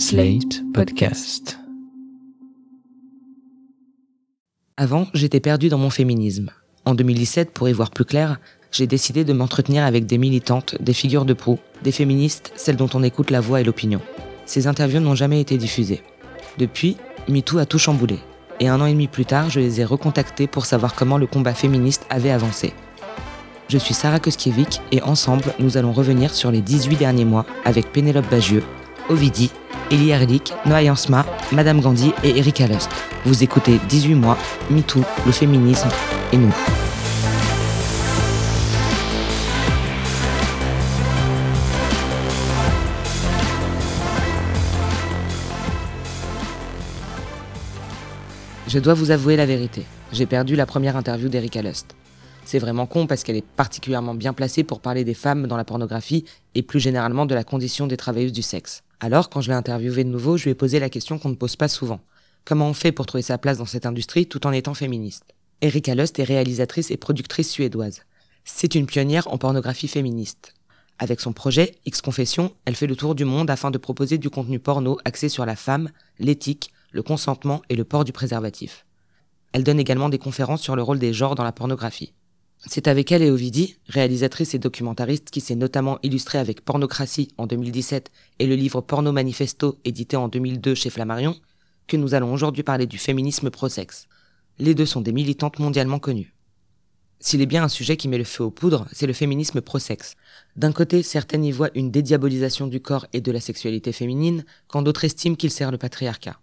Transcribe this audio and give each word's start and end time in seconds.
Slate 0.00 0.62
Podcast. 0.72 1.58
Avant, 4.78 5.06
j'étais 5.12 5.40
perdu 5.40 5.68
dans 5.68 5.76
mon 5.76 5.90
féminisme. 5.90 6.52
En 6.86 6.94
2017, 6.94 7.50
pour 7.50 7.68
y 7.68 7.74
voir 7.74 7.90
plus 7.90 8.06
clair, 8.06 8.40
j'ai 8.72 8.86
décidé 8.86 9.24
de 9.24 9.34
m'entretenir 9.34 9.84
avec 9.84 10.06
des 10.06 10.16
militantes, 10.16 10.74
des 10.80 10.94
figures 10.94 11.26
de 11.26 11.34
proue, 11.34 11.58
des 11.82 11.92
féministes, 11.92 12.50
celles 12.56 12.76
dont 12.76 12.88
on 12.94 13.02
écoute 13.02 13.30
la 13.30 13.42
voix 13.42 13.60
et 13.60 13.64
l'opinion. 13.64 14.00
Ces 14.46 14.66
interviews 14.66 15.00
n'ont 15.00 15.14
jamais 15.14 15.38
été 15.38 15.58
diffusées. 15.58 16.02
Depuis, 16.56 16.96
MeToo 17.28 17.58
a 17.58 17.66
tout 17.66 17.78
chamboulé. 17.78 18.20
Et 18.58 18.68
un 18.68 18.80
an 18.80 18.86
et 18.86 18.92
demi 18.92 19.06
plus 19.06 19.26
tard, 19.26 19.50
je 19.50 19.60
les 19.60 19.82
ai 19.82 19.84
recontactées 19.84 20.46
pour 20.46 20.64
savoir 20.64 20.94
comment 20.94 21.18
le 21.18 21.26
combat 21.26 21.52
féministe 21.52 22.06
avait 22.08 22.30
avancé. 22.30 22.72
Je 23.68 23.76
suis 23.76 23.94
Sarah 23.94 24.18
Koskiewicz 24.18 24.80
et 24.92 25.02
ensemble, 25.02 25.52
nous 25.58 25.76
allons 25.76 25.92
revenir 25.92 26.32
sur 26.32 26.50
les 26.50 26.62
18 26.62 26.96
derniers 26.96 27.26
mois 27.26 27.44
avec 27.66 27.92
Pénélope 27.92 28.30
Bagieux, 28.30 28.64
Ovidi, 29.10 29.50
Elie 29.90 30.10
Erlich, 30.12 30.52
Noah 30.66 30.84
Jansma, 30.84 31.26
Madame 31.50 31.80
Gandhi 31.80 32.12
et 32.22 32.38
Erika 32.38 32.68
Lust. 32.68 32.88
Vous 33.24 33.42
écoutez 33.42 33.80
18 33.88 34.14
mois, 34.14 34.38
MeToo, 34.70 35.02
le 35.26 35.32
féminisme 35.32 35.88
et 36.32 36.36
nous. 36.36 36.54
Je 48.68 48.78
dois 48.78 48.94
vous 48.94 49.10
avouer 49.10 49.36
la 49.36 49.46
vérité. 49.46 49.84
J'ai 50.12 50.26
perdu 50.26 50.54
la 50.54 50.64
première 50.64 50.96
interview 50.96 51.28
d'Erika 51.28 51.60
Lust. 51.60 51.96
C'est 52.50 52.58
vraiment 52.58 52.86
con 52.86 53.06
parce 53.06 53.22
qu'elle 53.22 53.36
est 53.36 53.46
particulièrement 53.46 54.12
bien 54.12 54.32
placée 54.32 54.64
pour 54.64 54.80
parler 54.80 55.04
des 55.04 55.14
femmes 55.14 55.46
dans 55.46 55.56
la 55.56 55.64
pornographie 55.64 56.24
et 56.56 56.64
plus 56.64 56.80
généralement 56.80 57.24
de 57.24 57.36
la 57.36 57.44
condition 57.44 57.86
des 57.86 57.96
travailleuses 57.96 58.32
du 58.32 58.42
sexe. 58.42 58.82
Alors, 58.98 59.30
quand 59.30 59.40
je 59.40 59.50
l'ai 59.50 59.54
interviewée 59.54 60.02
de 60.02 60.08
nouveau, 60.08 60.36
je 60.36 60.42
lui 60.42 60.50
ai 60.50 60.54
posé 60.56 60.80
la 60.80 60.90
question 60.90 61.20
qu'on 61.20 61.28
ne 61.28 61.36
pose 61.36 61.54
pas 61.54 61.68
souvent. 61.68 62.00
Comment 62.44 62.66
on 62.66 62.74
fait 62.74 62.90
pour 62.90 63.06
trouver 63.06 63.22
sa 63.22 63.38
place 63.38 63.58
dans 63.58 63.66
cette 63.66 63.86
industrie 63.86 64.26
tout 64.26 64.48
en 64.48 64.50
étant 64.50 64.74
féministe? 64.74 65.26
Erika 65.62 65.94
Lust 65.94 66.18
est 66.18 66.24
réalisatrice 66.24 66.90
et 66.90 66.96
productrice 66.96 67.48
suédoise. 67.48 68.00
C'est 68.44 68.74
une 68.74 68.86
pionnière 68.86 69.32
en 69.32 69.38
pornographie 69.38 69.86
féministe. 69.86 70.54
Avec 70.98 71.20
son 71.20 71.32
projet 71.32 71.76
X 71.86 72.00
Confession, 72.00 72.52
elle 72.64 72.74
fait 72.74 72.88
le 72.88 72.96
tour 72.96 73.14
du 73.14 73.24
monde 73.24 73.48
afin 73.48 73.70
de 73.70 73.78
proposer 73.78 74.18
du 74.18 74.28
contenu 74.28 74.58
porno 74.58 74.98
axé 75.04 75.28
sur 75.28 75.46
la 75.46 75.54
femme, 75.54 75.88
l'éthique, 76.18 76.72
le 76.90 77.04
consentement 77.04 77.62
et 77.68 77.76
le 77.76 77.84
port 77.84 78.04
du 78.04 78.10
préservatif. 78.10 78.86
Elle 79.52 79.62
donne 79.62 79.78
également 79.78 80.08
des 80.08 80.18
conférences 80.18 80.62
sur 80.62 80.74
le 80.74 80.82
rôle 80.82 80.98
des 80.98 81.12
genres 81.12 81.36
dans 81.36 81.44
la 81.44 81.52
pornographie. 81.52 82.12
C'est 82.66 82.88
avec 82.88 83.10
elle 83.10 83.22
et 83.22 83.30
Ovidie, 83.30 83.76
réalisatrice 83.88 84.54
et 84.54 84.58
documentariste 84.58 85.30
qui 85.30 85.40
s'est 85.40 85.54
notamment 85.54 85.98
illustrée 86.02 86.38
avec 86.38 86.62
Pornocratie 86.62 87.28
en 87.38 87.46
2017 87.46 88.10
et 88.38 88.46
le 88.46 88.54
livre 88.54 88.82
Porno 88.82 89.12
Manifesto 89.12 89.78
édité 89.86 90.16
en 90.16 90.28
2002 90.28 90.74
chez 90.74 90.90
Flammarion, 90.90 91.36
que 91.86 91.96
nous 91.96 92.12
allons 92.12 92.32
aujourd'hui 92.32 92.62
parler 92.62 92.86
du 92.86 92.98
féminisme 92.98 93.50
pro-sexe. 93.50 94.08
Les 94.58 94.74
deux 94.74 94.84
sont 94.84 95.00
des 95.00 95.12
militantes 95.12 95.58
mondialement 95.58 95.98
connues. 95.98 96.34
S'il 97.18 97.40
est 97.40 97.46
bien 97.46 97.64
un 97.64 97.68
sujet 97.68 97.96
qui 97.96 98.08
met 98.08 98.18
le 98.18 98.24
feu 98.24 98.44
aux 98.44 98.50
poudres, 98.50 98.86
c'est 98.92 99.06
le 99.06 99.14
féminisme 99.14 99.62
pro-sexe. 99.62 100.16
D'un 100.56 100.72
côté, 100.72 101.02
certaines 101.02 101.44
y 101.44 101.52
voient 101.52 101.70
une 101.74 101.90
dédiabolisation 101.90 102.66
du 102.66 102.80
corps 102.80 103.06
et 103.14 103.22
de 103.22 103.32
la 103.32 103.40
sexualité 103.40 103.92
féminine, 103.92 104.44
quand 104.68 104.82
d'autres 104.82 105.04
estiment 105.04 105.34
qu'il 105.34 105.50
sert 105.50 105.70
le 105.70 105.78
patriarcat. 105.78 106.38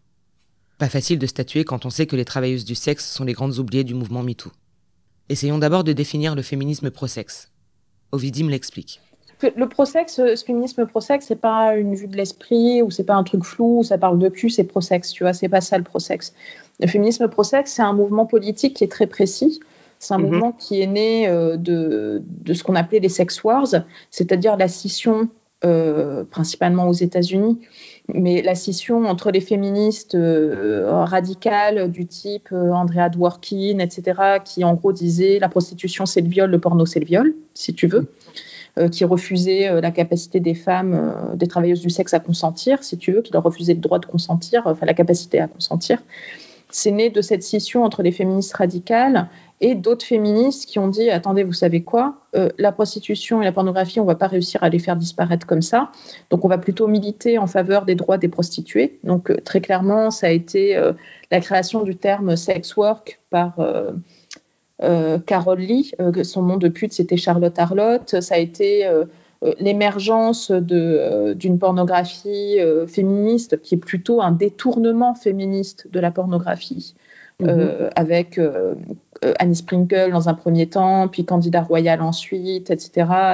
Pas 0.80 0.90
facile 0.90 1.20
de 1.20 1.28
statuer 1.28 1.64
quand 1.64 1.86
on 1.86 1.90
sait 1.92 2.08
que 2.08 2.16
les 2.16 2.26
travailleuses 2.26 2.66
du 2.66 2.76
sexe 2.76 3.12
sont 3.12 3.24
les 3.24 3.34
grandes 3.34 3.59
oubliées 3.59 3.84
du 3.84 3.94
mouvement 3.94 4.24
MeToo. 4.24 4.52
Essayons 5.30 5.58
d'abord 5.58 5.83
de 5.83 5.94
définir 5.94 6.36
le 6.36 6.42
féminisme 6.42 6.89
pro-sexe. 6.89 7.52
Ovidie 8.11 8.44
me 8.44 8.52
l'explique. 8.52 9.02
Le 9.56 9.69
pro-sexe, 9.69 10.16
ce 10.16 10.44
féminisme 10.44 10.88
pro-sexe, 10.88 11.25
c'est 11.28 11.36
pas 11.36 11.75
une 11.75 11.94
vue 11.94 12.08
de 12.08 12.17
l'esprit 12.17 12.81
ou 12.81 12.89
c'est 12.89 13.03
pas 13.03 13.14
un 13.14 13.23
truc 13.23 13.44
flou, 13.44 13.84
ça 13.84 14.00
parle 14.00 14.17
de 14.17 14.30
cul, 14.30 14.50
c'est 14.50 14.64
pro-sexe, 14.64 15.11
tu 15.11 15.23
vois, 15.23 15.34
c'est 15.34 15.50
pas 15.50 15.61
ça 15.61 15.78
le 15.78 15.84
pro-sexe. 15.84 16.34
Le 16.80 16.88
féminisme 16.88 17.28
pro-sexe, 17.28 17.73
c'est 17.73 17.84
un 17.84 17.94
mouvement 17.94 18.25
politique 18.25 18.75
qui 18.75 18.84
est 18.84 18.92
très 18.92 19.06
précis. 19.06 19.59
C'est 20.00 20.14
un 20.14 20.17
mhm. 20.17 20.25
mouvement 20.25 20.52
qui 20.53 20.81
est 20.81 20.88
né 20.88 21.28
euh, 21.28 21.57
de, 21.57 22.23
de 22.25 22.53
ce 22.53 22.63
qu'on 22.63 22.75
appelait 22.75 23.00
les 23.00 23.09
sex 23.09 23.44
wars, 23.44 23.68
c'est-à-dire 24.09 24.57
la 24.57 24.68
scission 24.68 25.29
euh, 25.66 26.23
principalement 26.23 26.88
aux 26.88 26.94
États-Unis, 26.94 27.57
mais 28.13 28.44
la 28.44 28.53
scission 28.53 29.06
entre 29.06 29.31
les 29.31 29.41
féministes 29.41 30.13
euh, 30.13 31.03
radicales 31.03 31.90
du 31.90 32.06
type 32.06 32.50
euh, 32.51 32.72
Andrea 32.73 33.09
Dworkin, 33.09 33.79
etc., 33.79 34.40
qui 34.46 34.63
en 34.63 34.75
gros 34.75 34.94
disaient 34.94 35.40
la 35.40 35.50
prostitution 35.50 36.06
c'est 36.06 36.22
le 36.22 36.29
viol, 36.29 36.51
le 36.51 36.59
porno 36.59 36.85
c'est 36.85 37.00
le 37.00 37.07
viol, 37.07 37.34
si 37.56 37.73
tu 37.73 37.88
veux, 37.88 38.12
qui 38.91 39.03
refusaient 39.03 39.81
la 39.81 39.90
capacité 39.90 40.40
des 40.40 40.53
femmes, 40.53 41.12
des 41.34 41.47
travailleuses 41.47 41.81
du 41.81 41.90
sexe 41.90 42.13
à 42.13 42.19
consentir, 42.19 42.84
si 42.84 43.00
tu 43.00 43.12
veux, 43.12 43.23
qui 43.23 43.34
leur 43.34 43.41
refusaient 43.41 43.73
le 43.73 43.79
droit 43.79 43.97
de 43.97 44.06
consentir, 44.06 44.62
enfin 44.66 44.85
la 44.85 44.94
capacité 44.94 45.40
à 45.40 45.47
consentir. 45.47 45.97
C'est 46.69 46.91
né 46.91 47.09
de 47.09 47.22
cette 47.22 47.44
scission 47.44 47.83
entre 47.83 48.03
les 48.03 48.11
féministes 48.11 48.53
radicales 48.53 49.29
et 49.59 49.73
d'autres 49.73 50.05
féministes 50.05 50.67
qui 50.67 50.79
ont 50.79 50.88
dit 50.88 51.09
attendez, 51.09 51.44
vous 51.44 51.53
savez 51.53 51.81
quoi 51.81 52.17
euh, 52.35 52.50
La 52.57 52.72
prostitution 52.72 53.41
et 53.41 53.45
la 53.45 53.51
pornographie, 53.51 54.00
on 54.00 54.03
ne 54.03 54.07
va 54.07 54.16
pas 54.16 54.28
réussir 54.28 54.63
à 54.63 54.69
les 54.69 54.79
faire 54.79 54.95
disparaître 54.95 55.47
comme 55.47 55.61
ça. 55.61 55.91
Donc, 56.29 56.45
on 56.45 56.47
va 56.47 56.57
plutôt 56.57 56.88
militer 56.88 57.38
en 57.38 57.47
faveur 57.47 57.85
des 57.85 57.95
droits 57.95 58.17
des 58.17 58.28
prostituées. 58.28 59.00
Donc, 59.03 59.31
euh, 59.31 59.38
très 59.44 59.61
clairement, 59.61 60.11
ça 60.11 60.28
a 60.28 60.29
été 60.29 60.75
euh, 60.75 60.94
la 61.31 61.39
création 61.39 61.83
du 61.83 61.95
terme 61.95 62.35
sex 62.35 62.75
work 62.75 63.19
par. 63.29 63.55
Carol 65.25 65.57
Lee, 65.57 65.91
son 66.23 66.44
nom 66.44 66.57
de 66.57 66.67
pute 66.67 66.94
c'était 66.94 67.17
Charlotte 67.17 67.57
Arlotte, 67.57 68.22
ça 68.22 68.35
a 68.35 68.38
été 68.38 68.88
l'émergence 69.59 70.52
d'une 70.52 71.59
pornographie 71.59 72.58
féministe 72.88 73.62
qui 73.62 73.75
est 73.75 73.78
plutôt 73.78 74.22
un 74.22 74.31
détournement 74.31 75.14
féministe 75.14 75.88
de 75.92 76.00
la 76.00 76.12
pornographie. 76.12 76.96
Mhm. 77.40 77.92
avec 77.96 78.40
euh, 78.40 78.74
Annie 79.38 79.56
Sprinkle 79.56 80.09
dans 80.12 80.28
un 80.28 80.34
premier 80.34 80.66
temps, 80.66 81.08
puis 81.08 81.24
Candidat 81.24 81.62
Royal 81.62 82.02
ensuite, 82.02 82.72
etc. 82.72 82.92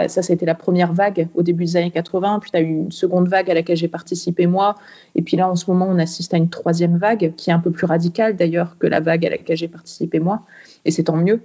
ça, 0.07 0.21
ça 0.21 0.33
a 0.33 0.33
été 0.33 0.45
la 0.45 0.55
première 0.55 0.91
vague 0.91 1.29
au 1.35 1.41
début 1.41 1.63
des 1.63 1.77
années 1.77 1.91
80. 1.91 2.39
Puis 2.41 2.51
tu 2.51 2.57
as 2.57 2.59
eu 2.59 2.65
une 2.65 2.91
seconde 2.91 3.29
vague 3.29 3.49
à 3.49 3.53
laquelle 3.53 3.77
j'ai 3.77 3.87
participé 3.87 4.45
moi. 4.45 4.75
Et 5.15 5.21
puis 5.21 5.37
là, 5.37 5.49
en 5.49 5.55
ce 5.55 5.71
moment, 5.71 5.87
on 5.89 5.99
assiste 5.99 6.33
à 6.33 6.37
une 6.37 6.49
troisième 6.49 6.97
vague 6.97 7.33
qui 7.37 7.49
est 7.49 7.53
un 7.53 7.59
peu 7.59 7.71
plus 7.71 7.85
radicale 7.85 8.35
d'ailleurs 8.35 8.77
que 8.77 8.87
la 8.87 8.99
vague 8.99 9.25
à 9.25 9.29
laquelle 9.29 9.55
j'ai 9.55 9.69
participé 9.69 10.19
moi. 10.19 10.41
Et 10.83 10.91
c'est 10.91 11.03
tant 11.03 11.15
mieux. 11.15 11.41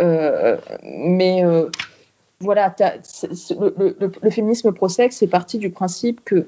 Euh, 0.00 0.56
mais 0.84 1.42
euh, 2.44 2.68
voilà, 2.70 2.74
le, 4.22 4.30
féminisme 4.30 4.72
pro-sexe 4.72 5.22
est 5.22 5.28
parti 5.28 5.58
du 5.58 5.70
principe 5.70 6.24
que 6.24 6.46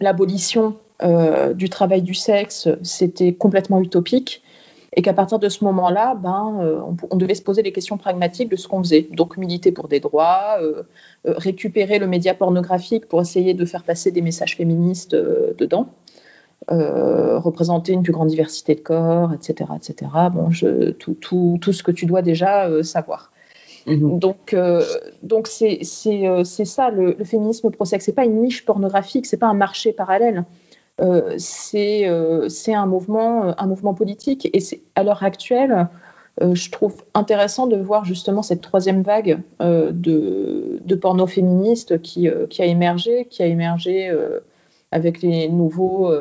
l'abolition 0.00 0.76
du 1.54 1.68
travail 1.68 2.02
du 2.02 2.14
sexe, 2.14 2.68
c'était 2.82 3.32
complètement 3.32 3.80
utopique 3.80 4.40
et 4.94 5.02
qu'à 5.02 5.14
partir 5.14 5.38
de 5.38 5.48
ce 5.48 5.64
moment-là, 5.64 6.14
ben, 6.14 6.58
euh, 6.60 6.80
on, 7.10 7.16
devait 7.16 7.34
se 7.34 7.42
poser 7.42 7.62
des 7.62 7.72
questions 7.72 7.96
pragmatiques 7.96 8.50
de 8.50 8.56
ce 8.56 8.68
qu'on 8.68 8.82
faisait. 8.82 9.08
Donc 9.10 9.38
militer 9.38 9.72
pour 9.72 9.88
des 9.88 10.00
droits, 10.00 10.58
euh, 10.60 10.82
euh, 11.26 11.34
récupérer 11.36 11.98
le 11.98 12.06
média 12.06 12.34
pornographique 12.34 13.08
pour 13.08 13.20
essayer 13.20 13.54
de 13.54 13.64
faire 13.64 13.84
passer 13.84 14.10
des 14.10 14.20
messages 14.20 14.56
féministes 14.56 15.14
dedans, 15.14 15.88
représenter 16.68 17.92
une 17.92 18.02
plus 18.02 18.12
grande 18.12 18.28
diversité 18.28 18.74
de 18.74 18.80
corps, 18.80 19.32
etc. 19.32 19.70
etc. 19.76 20.10
Bon, 20.32 20.50
tout, 21.20 21.72
ce 21.72 21.82
que 21.82 21.90
tu 21.90 22.06
dois 22.06 22.22
déjà 22.22 22.68
savoir. 22.84 23.32
Mhm. 23.86 24.18
Donc, 24.18 24.56
donc 25.22 25.46
c'est, 25.48 25.80
c'est, 25.82 26.64
ça 26.64 26.90
le, 26.90 27.16
féminisme 27.24 27.70
pro-sexe. 27.70 28.04
C'est 28.04 28.12
pas 28.12 28.24
une 28.24 28.42
niche 28.42 28.64
pornographique, 28.64 29.26
c'est 29.26 29.36
pas 29.36 29.48
un 29.48 29.54
marché 29.54 29.92
parallèle. 29.92 30.44
Euh, 31.00 31.36
euh, 31.74 32.48
c'est 32.48 32.74
un, 32.74 32.86
mouvement, 32.86 33.58
un 33.58 33.66
mouvement 33.66 33.94
politique. 33.94 34.48
Et 34.52 34.60
à 34.94 35.02
l'heure 35.02 35.22
actuelle, 35.22 35.88
euh, 36.40 36.54
je 36.54 36.70
trouve 36.70 37.02
intéressant 37.14 37.66
de 37.66 37.76
voir 37.76 38.04
justement 38.04 38.42
cette 38.42 38.60
troisième 38.60 39.02
vague 39.02 39.40
de, 39.60 40.80
de, 40.84 40.94
porno 40.94 41.26
féministe 41.26 42.00
qui, 42.02 42.28
qui, 42.50 42.62
a 42.62 42.66
émergé, 42.66 43.26
qui 43.30 43.42
a 43.42 43.46
émergé 43.46 44.10
avec 44.90 45.22
les 45.22 45.48
nouveaux, 45.48 46.12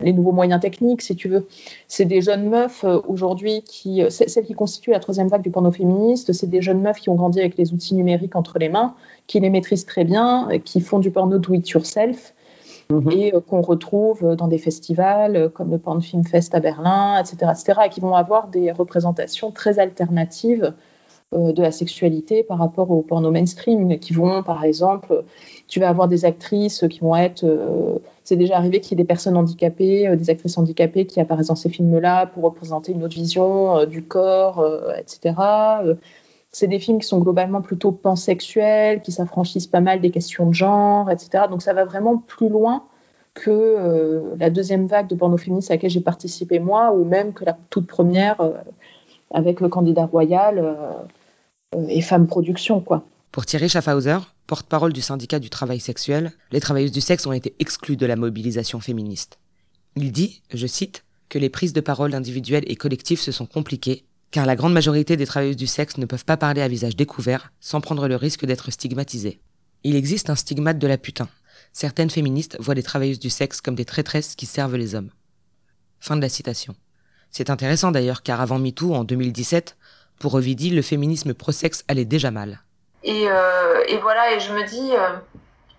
les 0.00 0.12
nouveaux 0.12 0.32
moyens 0.32 0.60
techniques, 0.60 1.02
si 1.02 1.16
tu 1.16 1.28
veux. 1.28 1.46
C'est 1.88 2.04
des 2.04 2.20
jeunes 2.20 2.48
meufs 2.48 2.84
aujourd'hui 3.06 3.62
qui, 3.62 4.02
celles 4.10 4.44
qui 4.44 4.54
constituent 4.54 4.92
la 4.92 5.00
troisième 5.00 5.28
vague 5.28 5.42
du 5.42 5.50
porno 5.50 5.70
féministe, 5.72 6.32
c'est 6.32 6.48
des 6.48 6.62
jeunes 6.62 6.80
meufs 6.80 7.00
qui 7.00 7.10
ont 7.10 7.14
grandi 7.14 7.40
avec 7.40 7.56
les 7.56 7.72
outils 7.72 7.94
numériques 7.94 8.36
entre 8.36 8.58
les 8.58 8.68
mains, 8.68 8.94
qui 9.26 9.40
les 9.40 9.50
maîtrisent 9.50 9.86
très 9.86 10.04
bien, 10.04 10.48
qui 10.64 10.80
font 10.80 10.98
du 10.98 11.10
porno 11.10 11.38
do 11.38 11.54
it 11.54 11.68
yourself 11.70 12.32
Mhm. 12.90 13.10
et 13.10 13.34
euh, 13.34 13.40
qu'on 13.40 13.60
retrouve 13.60 14.34
dans 14.34 14.48
des 14.48 14.56
festivals 14.56 15.36
euh, 15.36 15.48
comme 15.48 15.70
le 15.70 15.78
Porn 15.78 16.00
Film 16.00 16.24
Fest 16.24 16.54
à 16.54 16.60
Berlin, 16.60 17.20
etc., 17.20 17.52
etc., 17.52 17.80
et 17.86 17.88
qui 17.90 18.00
vont 18.00 18.14
avoir 18.14 18.48
des 18.48 18.72
représentations 18.72 19.50
très 19.50 19.78
alternatives 19.78 20.64
euh, 20.64 20.70
de 21.32 21.60
la 21.60 21.70
sexualité 21.70 22.42
par 22.42 22.58
rapport 22.58 22.90
au 22.90 23.02
porno 23.02 23.30
mainstream, 23.30 23.98
qui 23.98 24.14
vont, 24.14 24.42
par 24.42 24.64
exemple, 24.64 25.24
tu 25.66 25.78
vas 25.78 25.90
avoir 25.90 26.08
des 26.08 26.24
actrices 26.24 26.86
qui 26.88 27.00
vont 27.00 27.14
être, 27.14 27.44
c'est 28.24 28.36
déjà 28.36 28.56
arrivé 28.56 28.80
qu'il 28.80 28.92
y 28.92 29.00
ait 29.00 29.04
des 29.04 29.06
personnes 29.06 29.36
handicapées, 29.36 30.16
des 30.16 30.30
actrices 30.30 30.56
handicapées 30.56 31.04
qui 31.04 31.20
apparaissent 31.20 31.48
dans 31.48 31.54
ces 31.54 31.68
films-là 31.68 32.26
pour 32.26 32.44
représenter 32.44 32.92
une 32.92 33.04
autre 33.04 33.14
vision 33.14 33.84
du 33.84 34.02
corps, 34.02 34.64
etc. 34.98 35.34
c'est 36.50 36.66
des 36.66 36.78
films 36.78 36.98
qui 36.98 37.06
sont 37.06 37.18
globalement 37.18 37.60
plutôt 37.60 37.92
pansexuels, 37.92 39.02
qui 39.02 39.12
s'affranchissent 39.12 39.66
pas 39.66 39.80
mal 39.80 40.00
des 40.00 40.10
questions 40.10 40.46
de 40.46 40.54
genre, 40.54 41.10
etc. 41.10 41.44
Donc 41.50 41.60
ça 41.60 41.74
va 41.74 41.84
vraiment 41.84 42.16
plus 42.16 42.48
loin 42.48 42.84
que 43.34 44.34
la 44.38 44.48
deuxième 44.48 44.86
vague 44.86 45.08
de 45.08 45.14
porno 45.14 45.36
féministe 45.36 45.70
à 45.70 45.74
laquelle 45.74 45.90
j'ai 45.90 46.00
participé 46.00 46.58
moi, 46.58 46.90
ou 46.92 47.04
même 47.04 47.34
que 47.34 47.44
la 47.44 47.54
toute 47.68 47.86
première 47.86 48.40
avec 49.30 49.60
le 49.60 49.68
candidat 49.68 50.06
royal 50.06 50.76
et 51.88 52.00
Femmes 52.00 52.26
Production, 52.26 52.80
quoi. 52.80 53.06
Pour 53.32 53.46
Thierry 53.46 53.68
Schaffhauser, 53.68 54.18
porte-parole 54.46 54.92
du 54.92 55.02
syndicat 55.02 55.38
du 55.38 55.50
travail 55.50 55.80
sexuel, 55.80 56.32
les 56.50 56.60
travailleuses 56.60 56.92
du 56.92 57.00
sexe 57.00 57.26
ont 57.26 57.32
été 57.32 57.54
exclues 57.58 57.96
de 57.96 58.06
la 58.06 58.16
mobilisation 58.16 58.80
féministe. 58.80 59.38
Il 59.96 60.12
dit, 60.12 60.42
je 60.52 60.66
cite, 60.66 61.04
que 61.28 61.38
les 61.38 61.50
prises 61.50 61.74
de 61.74 61.82
parole 61.82 62.14
individuelles 62.14 62.64
et 62.66 62.76
collectives 62.76 63.20
se 63.20 63.32
sont 63.32 63.46
compliquées, 63.46 64.04
car 64.30 64.46
la 64.46 64.56
grande 64.56 64.72
majorité 64.72 65.16
des 65.16 65.26
travailleuses 65.26 65.56
du 65.56 65.66
sexe 65.66 65.98
ne 65.98 66.06
peuvent 66.06 66.24
pas 66.24 66.36
parler 66.36 66.62
à 66.62 66.68
visage 66.68 66.96
découvert 66.96 67.52
sans 67.60 67.80
prendre 67.80 68.08
le 68.08 68.16
risque 68.16 68.46
d'être 68.46 68.70
stigmatisées. 68.70 69.40
Il 69.84 69.94
existe 69.94 70.30
un 70.30 70.36
stigmate 70.36 70.78
de 70.78 70.86
la 70.86 70.98
putain. 70.98 71.28
Certaines 71.72 72.10
féministes 72.10 72.56
voient 72.60 72.74
les 72.74 72.82
travailleuses 72.82 73.18
du 73.18 73.30
sexe 73.30 73.60
comme 73.60 73.74
des 73.74 73.84
traîtresses 73.84 74.34
qui 74.36 74.46
servent 74.46 74.76
les 74.76 74.94
hommes. 74.94 75.10
Fin 76.00 76.16
de 76.16 76.22
la 76.22 76.28
citation. 76.28 76.74
C'est 77.30 77.50
intéressant 77.50 77.92
d'ailleurs 77.92 78.22
car 78.22 78.40
avant 78.40 78.58
MeToo, 78.58 78.94
en 78.94 79.04
2017, 79.04 79.76
pour 80.18 80.34
Ovidie, 80.34 80.70
le 80.70 80.82
féminisme 80.82 81.34
pro-sexe 81.34 81.84
allait 81.88 82.04
déjà 82.04 82.30
mal. 82.30 82.60
Euh, 83.06 83.82
et, 83.86 83.98
voilà, 83.98 84.32
et 84.32 84.40
je 84.40 84.52
me 84.52 84.64
dis, 84.64 84.92
euh, 84.92 85.10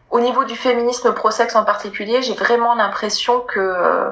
au 0.10 0.20
niveau 0.20 0.46
du 0.46 0.56
féminisme 0.56 1.14
pro-sexe 1.14 1.56
en 1.56 1.66
particulier, 1.66 2.22
j'ai 2.22 2.34
vraiment 2.34 2.76
l'impression 2.76 3.42
que, 3.42 3.60
euh, 3.60 4.10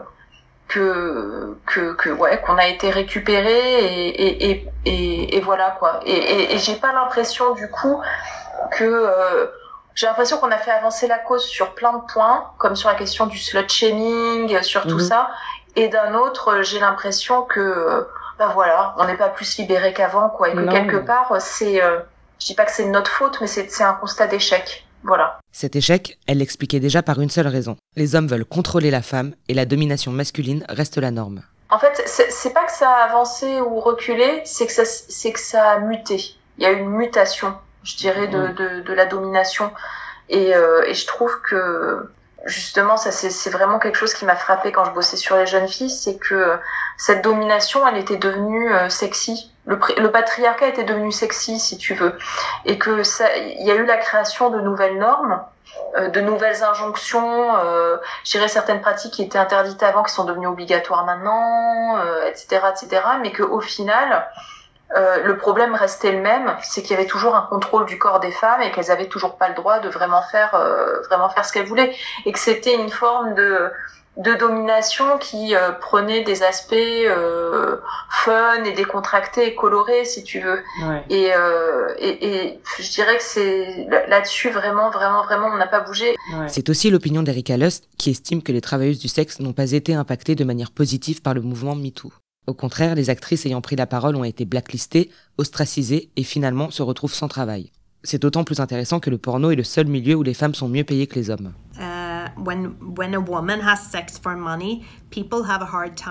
que, 0.67 1.57
que, 1.65 1.93
que, 1.93 2.09
ouais, 2.09 2.41
qu'on 2.45 2.57
a 2.57 2.67
été 2.67 2.89
récupéré 2.89 3.57
et, 3.85 4.49
et, 4.51 4.69
et, 4.85 5.37
et 5.37 5.41
voilà 5.41 5.75
quoi. 5.79 6.01
Et, 6.05 6.53
et, 6.53 6.57
j'ai 6.57 6.75
pas 6.75 6.91
l'impression 6.91 7.53
du 7.53 7.69
coup 7.69 8.01
que 8.71 9.09
j'ai 9.95 10.05
l'impression 10.05 10.37
qu'on 10.37 10.51
a 10.51 10.57
fait 10.57 10.71
avancer 10.71 11.07
la 11.07 11.17
cause 11.17 11.43
sur 11.43 11.73
plein 11.73 11.93
de 11.93 12.03
points, 12.13 12.51
comme 12.59 12.75
sur 12.75 12.89
la 12.89 12.95
question 12.95 13.25
du 13.25 13.39
slut 13.39 13.67
shaming, 13.67 14.61
sur 14.61 14.83
tout 14.83 14.99
mhm. 14.99 15.07
ça. 15.07 15.29
Et 15.75 15.87
d'un 15.87 16.13
autre, 16.13 16.61
j'ai 16.61 16.79
l'impression 16.79 17.41
que, 17.43 18.07
bah 18.37 18.51
voilà, 18.53 18.95
on 18.97 19.05
n'est 19.05 19.17
pas 19.17 19.29
plus 19.29 19.57
libéré 19.57 19.93
qu'avant, 19.93 20.29
quoi, 20.29 20.49
et 20.49 20.53
que 20.53 20.69
quelque 20.69 20.97
part, 20.97 21.35
c'est 21.39 21.81
je 22.39 22.45
dis 22.45 22.53
pas 22.53 22.65
que 22.65 22.71
c'est 22.71 22.85
notre 22.85 23.11
faute, 23.11 23.39
mais 23.41 23.47
c'est 23.47 23.83
un 23.83 23.93
constat 23.93 24.27
d'échec. 24.27 24.85
Voilà. 25.03 25.39
Cet 25.51 25.75
échec, 25.75 26.17
elle 26.27 26.39
l'expliquait 26.39 26.79
déjà 26.79 27.01
par 27.01 27.19
une 27.19 27.29
seule 27.29 27.47
raison. 27.47 27.77
Les 27.95 28.15
hommes 28.15 28.27
veulent 28.27 28.45
contrôler 28.45 28.91
la 28.91 29.01
femme 29.01 29.33
et 29.47 29.53
la 29.53 29.65
domination 29.65 30.11
masculine 30.11 30.65
reste 30.69 30.97
la 30.97 31.11
norme. 31.11 31.41
En 31.69 31.79
fait, 31.79 32.01
c'est 32.05 32.53
pas 32.53 32.65
que 32.65 32.71
ça 32.71 32.89
a 32.89 33.09
avancé 33.09 33.59
ou 33.59 33.79
reculé, 33.79 34.41
c'est 34.45 34.67
que, 34.67 34.71
ça, 34.71 34.83
que 34.83 35.39
ça 35.39 35.71
a 35.71 35.79
muté. 35.79 36.35
Il 36.57 36.63
y 36.63 36.65
a 36.65 36.71
eu 36.71 36.79
une 36.79 36.89
mutation, 36.89 37.53
je 37.83 37.97
dirais, 37.97 38.27
de, 38.27 38.47
de, 38.47 38.81
de 38.81 38.93
la 38.93 39.05
domination. 39.05 39.71
Et, 40.29 40.55
euh, 40.55 40.83
et, 40.87 40.93
je 40.93 41.05
trouve 41.05 41.41
que 41.41 42.09
justement, 42.47 42.97
ça 42.97 43.11
c'est 43.11 43.49
vraiment 43.49 43.79
quelque 43.79 43.97
chose 43.97 44.13
qui 44.13 44.25
m'a 44.25 44.35
frappé 44.35 44.71
quand 44.71 44.85
je 44.85 44.91
bossais 44.91 45.17
sur 45.17 45.35
les 45.37 45.45
jeunes 45.45 45.67
filles, 45.67 45.89
c'est 45.89 46.17
que 46.17 46.57
cette 46.97 47.23
domination, 47.23 47.87
elle 47.87 47.97
était 47.97 48.17
devenue 48.17 48.73
euh, 48.73 48.89
sexy. 48.89 49.51
Le, 49.65 49.79
le, 49.97 50.11
patriarcat 50.11 50.67
était 50.67 50.83
devenu 50.83 51.11
sexy, 51.11 51.59
si 51.59 51.77
tu 51.77 51.93
veux, 51.93 52.17
et 52.65 52.77
que 52.77 53.03
ça, 53.03 53.35
il 53.35 53.65
y 53.65 53.71
a 53.71 53.75
eu 53.75 53.85
la 53.85 53.97
création 53.97 54.49
de 54.49 54.61
nouvelles 54.61 54.97
normes, 54.97 55.43
euh, 55.95 56.09
de 56.09 56.21
nouvelles 56.21 56.63
injonctions. 56.63 57.55
Euh, 57.57 57.97
certaines 58.23 58.81
pratiques 58.81 59.13
qui 59.13 59.23
étaient 59.23 59.37
interdites 59.37 59.81
avant, 59.83 60.03
qui 60.03 60.13
sont 60.13 60.25
devenues 60.25 60.47
obligatoires 60.47 61.05
maintenant, 61.05 61.97
etc., 62.27 62.59
euh, 62.63 62.71
etc. 62.71 63.01
Mais 63.21 63.31
que 63.31 63.43
au 63.43 63.61
final, 63.61 64.27
euh, 64.95 65.23
le 65.23 65.37
problème 65.37 65.75
restait 65.75 66.11
le 66.11 66.21
même, 66.21 66.55
c'est 66.61 66.81
qu'il 66.81 66.91
y 66.91 66.93
avait 66.93 67.07
toujours 67.07 67.35
un 67.35 67.41
contrôle 67.41 67.85
du 67.85 67.99
corps 67.99 68.19
des 68.19 68.31
femmes 68.31 68.61
et 68.61 68.71
qu'elles 68.71 68.91
avaient 68.91 69.09
toujours 69.09 69.37
pas 69.37 69.49
le 69.49 69.55
droit 69.55 69.79
de 69.79 69.89
vraiment 69.89 70.21
faire, 70.21 70.55
euh, 70.55 71.01
vraiment 71.09 71.29
faire 71.29 71.43
ce 71.43 71.51
qu'elles 71.51 71.65
voulaient, 71.65 71.93
et 72.25 72.31
que 72.31 72.39
c'était 72.39 72.75
une 72.75 72.89
forme 72.89 73.35
de 73.35 73.69
de 74.15 74.33
domination 74.33 75.19
qui 75.19 75.55
euh, 75.55 75.73
prenait 75.73 76.23
des 76.23 76.41
aspects 76.41 76.73
fun 78.09 78.63
et 78.63 78.71
décontractés 78.71 79.49
et 79.49 79.53
colorés, 79.53 80.05
si 80.05 80.23
tu 80.23 80.39
veux. 80.39 80.63
Et, 81.11 81.29
et, 81.99 82.27
et, 82.27 82.59
je 82.79 82.91
dirais 82.93 83.15
que 83.17 83.23
c'est 83.23 83.87
là-dessus 84.07 84.49
vraiment, 84.49 84.89
vraiment, 84.89 85.21
vraiment, 85.21 85.49
on 85.53 85.57
n'a 85.57 85.67
pas 85.67 85.81
bougé. 85.81 86.15
C'est 86.47 86.67
aussi 86.69 86.89
l'opinion 86.89 87.21
d'Erika 87.21 87.57
Lust 87.57 87.87
qui 87.99 88.09
estime 88.09 88.41
que 88.41 88.51
les 88.51 88.61
travailleuses 88.61 88.97
du 88.97 89.07
sexe 89.07 89.39
n'ont 89.39 89.53
pas 89.53 89.73
été 89.73 89.93
impactées 89.93 90.33
de 90.33 90.43
manière 90.43 90.71
positive 90.71 91.21
par 91.21 91.35
le 91.35 91.41
mouvement 91.41 91.75
MeToo. 91.75 92.11
Au 92.47 92.53
contraire, 92.53 92.95
les 92.95 93.09
actrices 93.09 93.45
ayant 93.45 93.59
pris 93.59 93.75
la 93.75 93.87
parole 93.87 94.15
ont 94.15 94.23
été 94.23 94.45
blacklistées, 94.45 95.11
ostracisées 95.37 96.09
et 96.15 96.23
finalement 96.23 96.71
se 96.71 96.81
retrouvent 96.81 97.13
sans 97.13 97.27
travail. 97.27 97.71
C'est 98.03 98.21
d'autant 98.21 98.45
plus 98.45 98.61
intéressant 98.61 99.01
que 99.01 99.09
le 99.09 99.17
porno 99.17 99.51
est 99.51 99.57
le 99.57 99.65
seul 99.65 99.87
milieu 99.87 100.15
où 100.15 100.23
les 100.23 100.33
femmes 100.33 100.55
sont 100.55 100.69
mieux 100.69 100.85
payées 100.85 101.07
que 101.07 101.15
les 101.15 101.29
hommes. 101.29 101.51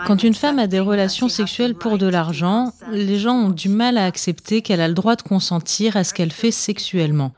Quand 0.06 0.22
une 0.22 0.34
femme 0.34 0.58
a 0.58 0.66
des 0.66 0.80
relations 0.80 1.28
sexuelles 1.30 1.74
pour 1.74 1.96
de 1.96 2.06
l'argent, 2.06 2.72
les 2.90 3.18
gens 3.18 3.34
ont 3.34 3.50
du 3.50 3.70
mal 3.70 3.96
à 3.96 4.04
accepter 4.04 4.60
qu'elle 4.60 4.82
a 4.82 4.88
le 4.88 4.94
droit 4.94 5.16
de 5.16 5.22
consentir 5.22 5.96
à 5.96 6.04
ce 6.04 6.12
qu'elle 6.12 6.32
fait 6.32 6.50
sexuellement. 6.50 7.32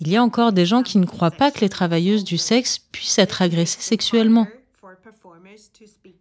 Il 0.00 0.08
y 0.08 0.16
a 0.16 0.22
encore 0.22 0.52
des 0.52 0.66
gens 0.66 0.82
qui 0.82 0.98
ne 0.98 1.06
croient 1.06 1.30
pas 1.30 1.50
que 1.50 1.60
les 1.60 1.68
travailleuses 1.68 2.24
du 2.24 2.38
sexe 2.38 2.78
puissent 2.78 3.18
être 3.18 3.42
agressées 3.42 3.80
sexuellement. 3.80 4.46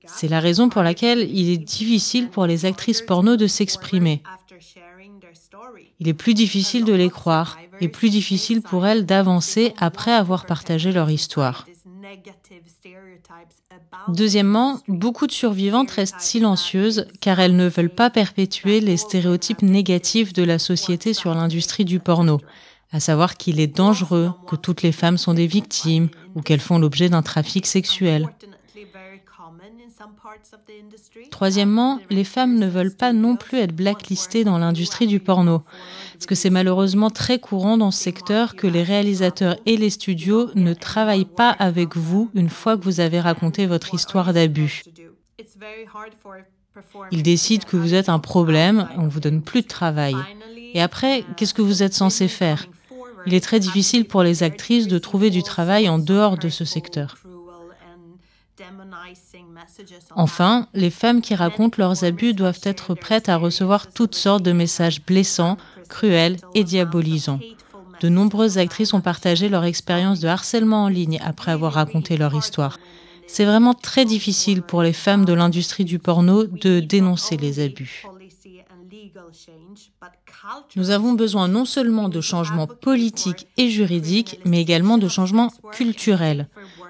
C'est 0.07 0.27
la 0.27 0.39
raison 0.39 0.69
pour 0.69 0.83
laquelle 0.83 1.29
il 1.31 1.49
est 1.49 1.57
difficile 1.57 2.29
pour 2.29 2.45
les 2.45 2.65
actrices 2.65 3.01
porno 3.01 3.35
de 3.35 3.47
s'exprimer. 3.47 4.23
Il 5.99 6.07
est 6.07 6.13
plus 6.13 6.33
difficile 6.33 6.85
de 6.85 6.93
les 6.93 7.09
croire 7.09 7.57
et 7.81 7.89
plus 7.89 8.09
difficile 8.09 8.61
pour 8.61 8.85
elles 8.85 9.05
d'avancer 9.05 9.73
après 9.77 10.11
avoir 10.11 10.45
partagé 10.45 10.91
leur 10.91 11.09
histoire. 11.09 11.65
Deuxièmement, 14.07 14.79
beaucoup 14.87 15.27
de 15.27 15.31
survivantes 15.31 15.91
restent 15.91 16.21
silencieuses 16.21 17.05
car 17.21 17.39
elles 17.39 17.55
ne 17.55 17.67
veulent 17.67 17.93
pas 17.93 18.09
perpétuer 18.09 18.79
les 18.79 18.97
stéréotypes 18.97 19.61
négatifs 19.61 20.33
de 20.33 20.43
la 20.43 20.59
société 20.59 21.13
sur 21.13 21.33
l'industrie 21.35 21.85
du 21.85 21.99
porno, 21.99 22.39
à 22.91 22.99
savoir 22.99 23.37
qu'il 23.37 23.59
est 23.59 23.67
dangereux, 23.67 24.31
que 24.47 24.55
toutes 24.55 24.81
les 24.81 24.91
femmes 24.91 25.17
sont 25.17 25.33
des 25.33 25.47
victimes 25.47 26.09
ou 26.35 26.41
qu'elles 26.41 26.59
font 26.59 26.79
l'objet 26.79 27.09
d'un 27.09 27.21
trafic 27.21 27.67
sexuel. 27.67 28.29
Troisièmement, 31.31 31.99
les 32.09 32.23
femmes 32.23 32.57
ne 32.57 32.67
veulent 32.67 32.95
pas 32.95 33.13
non 33.13 33.35
plus 33.35 33.57
être 33.57 33.75
blacklistées 33.75 34.43
dans 34.43 34.57
l'industrie 34.57 35.07
du 35.07 35.19
porno, 35.19 35.63
parce 36.13 36.25
que 36.25 36.35
c'est 36.35 36.49
malheureusement 36.49 37.09
très 37.09 37.39
courant 37.39 37.77
dans 37.77 37.91
ce 37.91 38.01
secteur 38.01 38.55
que 38.55 38.67
les 38.67 38.83
réalisateurs 38.83 39.57
et 39.65 39.77
les 39.77 39.89
studios 39.89 40.51
ne 40.55 40.73
travaillent 40.73 41.25
pas 41.25 41.49
avec 41.49 41.97
vous 41.97 42.29
une 42.33 42.49
fois 42.49 42.77
que 42.77 42.83
vous 42.83 42.99
avez 42.99 43.19
raconté 43.19 43.65
votre 43.65 43.93
histoire 43.93 44.33
d'abus. 44.33 44.83
Ils 47.11 47.23
décident 47.23 47.65
que 47.67 47.77
vous 47.77 47.93
êtes 47.93 48.09
un 48.09 48.19
problème, 48.19 48.87
on 48.97 49.07
vous 49.07 49.19
donne 49.19 49.41
plus 49.41 49.61
de 49.61 49.67
travail. 49.67 50.15
Et 50.73 50.81
après, 50.81 51.25
qu'est-ce 51.35 51.53
que 51.53 51.61
vous 51.61 51.83
êtes 51.83 51.93
censé 51.93 52.27
faire? 52.27 52.67
Il 53.25 53.33
est 53.33 53.41
très 53.41 53.59
difficile 53.59 54.05
pour 54.05 54.23
les 54.23 54.43
actrices 54.43 54.87
de 54.87 54.97
trouver 54.97 55.29
du 55.29 55.43
travail 55.43 55.89
en 55.89 55.99
dehors 55.99 56.37
de 56.37 56.47
ce 56.49 56.63
secteur. 56.63 57.17
Enfin, 60.15 60.67
les 60.73 60.89
femmes 60.89 61.21
qui 61.21 61.35
racontent 61.35 61.75
leurs 61.77 62.03
abus 62.03 62.33
doivent 62.33 62.59
être 62.63 62.93
prêtes 62.95 63.29
à 63.29 63.37
recevoir 63.37 63.87
toutes 63.91 64.15
sortes 64.15 64.43
de 64.43 64.51
messages 64.51 65.03
blessants, 65.05 65.57
cruels 65.87 66.37
et 66.53 66.63
diabolisants. 66.63 67.39
De 68.01 68.09
nombreuses 68.09 68.57
actrices 68.57 68.93
ont 68.93 69.01
partagé 69.01 69.49
leur 69.49 69.65
expérience 69.65 70.19
de 70.19 70.27
harcèlement 70.27 70.85
en 70.85 70.87
ligne 70.87 71.19
après 71.23 71.51
avoir 71.51 71.73
raconté 71.73 72.17
leur 72.17 72.33
histoire. 72.33 72.77
C'est 73.27 73.45
vraiment 73.45 73.73
très 73.73 74.05
difficile 74.05 74.61
pour 74.61 74.81
les 74.81 74.93
femmes 74.93 75.25
de 75.25 75.33
l'industrie 75.33 75.85
du 75.85 75.99
porno 75.99 76.45
de 76.45 76.79
dénoncer 76.79 77.37
les 77.37 77.59
abus. 77.59 78.05
Nous 80.75 80.89
avons 80.89 81.13
besoin 81.13 81.47
non 81.47 81.65
seulement 81.65 82.09
de 82.09 82.21
changements 82.21 82.67
politiques 82.67 83.47
et 83.57 83.69
juridiques, 83.69 84.39
mais 84.45 84.61
également 84.61 84.97
de 84.97 85.07
changements 85.07 85.51
culturels. 85.71 86.47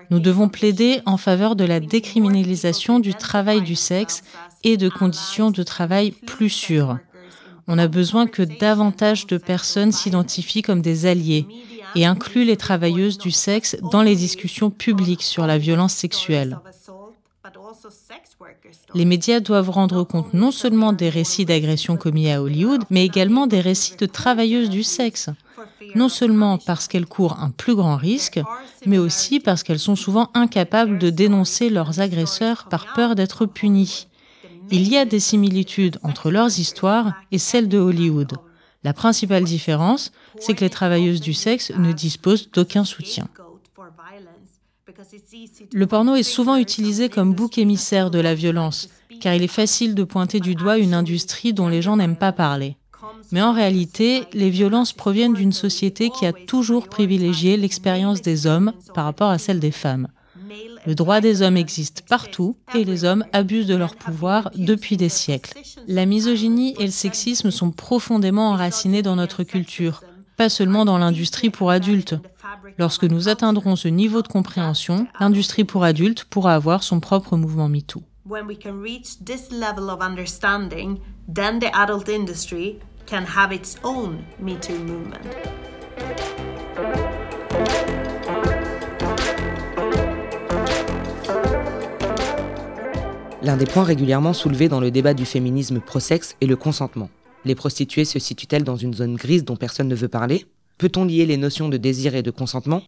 Nous 0.09 0.19
devons 0.19 0.49
plaider 0.49 1.01
en 1.05 1.17
faveur 1.17 1.55
de 1.55 1.63
la 1.63 1.79
décriminalisation 1.79 2.99
du 2.99 3.13
travail 3.13 3.61
du 3.61 3.75
sexe 3.75 4.23
et 4.63 4.75
de 4.75 4.89
conditions 4.89 5.51
de 5.51 5.63
travail 5.63 6.11
plus 6.11 6.49
sûres. 6.49 6.97
On 7.67 7.77
a 7.77 7.87
besoin 7.87 8.25
que 8.25 8.41
davantage 8.41 9.27
de 9.27 9.37
personnes 9.37 9.91
s'identifient 9.91 10.63
comme 10.63 10.81
des 10.81 11.05
alliés 11.05 11.45
et 11.95 12.05
incluent 12.05 12.45
les 12.45 12.57
travailleuses 12.57 13.19
du 13.19 13.29
sexe 13.29 13.77
dans 13.91 14.01
les 14.01 14.15
discussions 14.15 14.71
publiques 14.71 15.23
sur 15.23 15.45
la 15.45 15.59
violence 15.59 15.93
sexuelle. 15.93 16.57
Les 18.95 19.05
médias 19.05 19.39
doivent 19.39 19.69
rendre 19.69 20.03
compte 20.03 20.33
non 20.33 20.51
seulement 20.51 20.93
des 20.93 21.09
récits 21.09 21.45
d'agressions 21.45 21.97
commis 21.97 22.31
à 22.31 22.41
Hollywood, 22.41 22.83
mais 22.89 23.05
également 23.05 23.47
des 23.47 23.61
récits 23.61 23.95
de 23.97 24.05
travailleuses 24.07 24.69
du 24.69 24.83
sexe 24.83 25.29
non 25.95 26.09
seulement 26.09 26.57
parce 26.57 26.87
qu'elles 26.87 27.05
courent 27.05 27.39
un 27.39 27.49
plus 27.49 27.75
grand 27.75 27.95
risque, 27.95 28.39
mais 28.85 28.97
aussi 28.97 29.39
parce 29.39 29.63
qu'elles 29.63 29.79
sont 29.79 29.95
souvent 29.95 30.29
incapables 30.33 30.97
de 30.97 31.09
dénoncer 31.09 31.69
leurs 31.69 31.99
agresseurs 31.99 32.67
par 32.69 32.93
peur 32.93 33.15
d'être 33.15 33.45
punies. 33.45 34.07
Il 34.71 34.87
y 34.87 34.97
a 34.97 35.05
des 35.05 35.19
similitudes 35.19 35.97
entre 36.03 36.29
leurs 36.29 36.59
histoires 36.59 37.13
et 37.31 37.39
celles 37.39 37.69
de 37.69 37.79
Hollywood. 37.79 38.37
La 38.83 38.93
principale 38.93 39.43
différence, 39.43 40.11
c'est 40.39 40.53
que 40.53 40.63
les 40.63 40.69
travailleuses 40.69 41.21
du 41.21 41.33
sexe 41.33 41.71
ne 41.77 41.91
disposent 41.91 42.49
d'aucun 42.51 42.85
soutien. 42.85 43.27
Le 45.73 45.87
porno 45.87 46.15
est 46.15 46.23
souvent 46.23 46.55
utilisé 46.55 47.09
comme 47.09 47.33
bouc 47.33 47.57
émissaire 47.57 48.11
de 48.11 48.19
la 48.19 48.35
violence, 48.35 48.89
car 49.21 49.33
il 49.33 49.43
est 49.43 49.47
facile 49.47 49.95
de 49.95 50.03
pointer 50.03 50.39
du 50.39 50.55
doigt 50.55 50.77
une 50.77 50.93
industrie 50.93 51.53
dont 51.53 51.67
les 51.67 51.81
gens 51.81 51.97
n'aiment 51.97 52.17
pas 52.17 52.31
parler. 52.31 52.77
Mais 53.31 53.41
en 53.41 53.53
réalité, 53.53 54.23
les 54.33 54.49
violences 54.49 54.93
proviennent 54.93 55.33
d'une 55.33 55.51
société 55.51 56.09
qui 56.09 56.25
a 56.25 56.33
toujours 56.33 56.87
privilégié 56.87 57.57
l'expérience 57.57 58.21
des 58.21 58.47
hommes 58.47 58.73
par 58.93 59.05
rapport 59.05 59.29
à 59.29 59.37
celle 59.37 59.59
des 59.59 59.71
femmes. 59.71 60.07
Le 60.85 60.95
droit 60.95 61.21
des 61.21 61.41
hommes 61.41 61.57
existe 61.57 62.03
partout 62.07 62.55
et 62.73 62.83
les 62.83 63.03
hommes 63.03 63.25
abusent 63.33 63.67
de 63.67 63.75
leur 63.75 63.95
pouvoir 63.95 64.49
depuis 64.55 64.97
des 64.97 65.09
siècles. 65.09 65.53
La 65.87 66.05
misogynie 66.05 66.73
et 66.79 66.85
le 66.85 66.91
sexisme 66.91 67.51
sont 67.51 67.71
profondément 67.71 68.49
enracinés 68.49 69.01
dans 69.01 69.15
notre 69.15 69.43
culture, 69.43 70.03
pas 70.37 70.49
seulement 70.49 70.85
dans 70.85 70.97
l'industrie 70.97 71.49
pour 71.49 71.69
adultes. 71.69 72.15
Lorsque 72.77 73.03
nous 73.03 73.27
atteindrons 73.27 73.75
ce 73.75 73.89
niveau 73.89 74.21
de 74.21 74.27
compréhension, 74.27 75.05
l'industrie 75.19 75.65
pour 75.65 75.83
adultes 75.83 76.23
pourra 76.23 76.55
avoir 76.55 76.81
son 76.81 76.99
propre 76.99 77.35
mouvement 77.35 77.67
MeToo. 77.67 78.01
Can 83.09 83.23
have 83.25 83.51
its 83.51 83.75
own 83.83 84.19
movement. 84.39 85.17
L'un 93.41 93.57
des 93.57 93.65
points 93.65 93.83
régulièrement 93.83 94.33
soulevés 94.33 94.69
dans 94.69 94.79
le 94.79 94.91
débat 94.91 95.15
du 95.15 95.25
féminisme 95.25 95.79
pro-sexe 95.79 96.35
est 96.39 96.45
le 96.45 96.55
consentement. 96.55 97.09
Les 97.45 97.55
prostituées 97.55 98.05
se 98.05 98.19
situent-elles 98.19 98.63
dans 98.63 98.75
une 98.75 98.93
zone 98.93 99.15
grise 99.15 99.43
dont 99.43 99.55
personne 99.55 99.87
ne 99.87 99.95
veut 99.95 100.09
parler? 100.09 100.45
Peut-on 100.77 101.05
lier 101.05 101.25
les 101.25 101.37
notions 101.37 101.69
de 101.69 101.77
désir 101.77 102.13
et 102.15 102.21
de 102.21 102.31
consentement? 102.31 102.81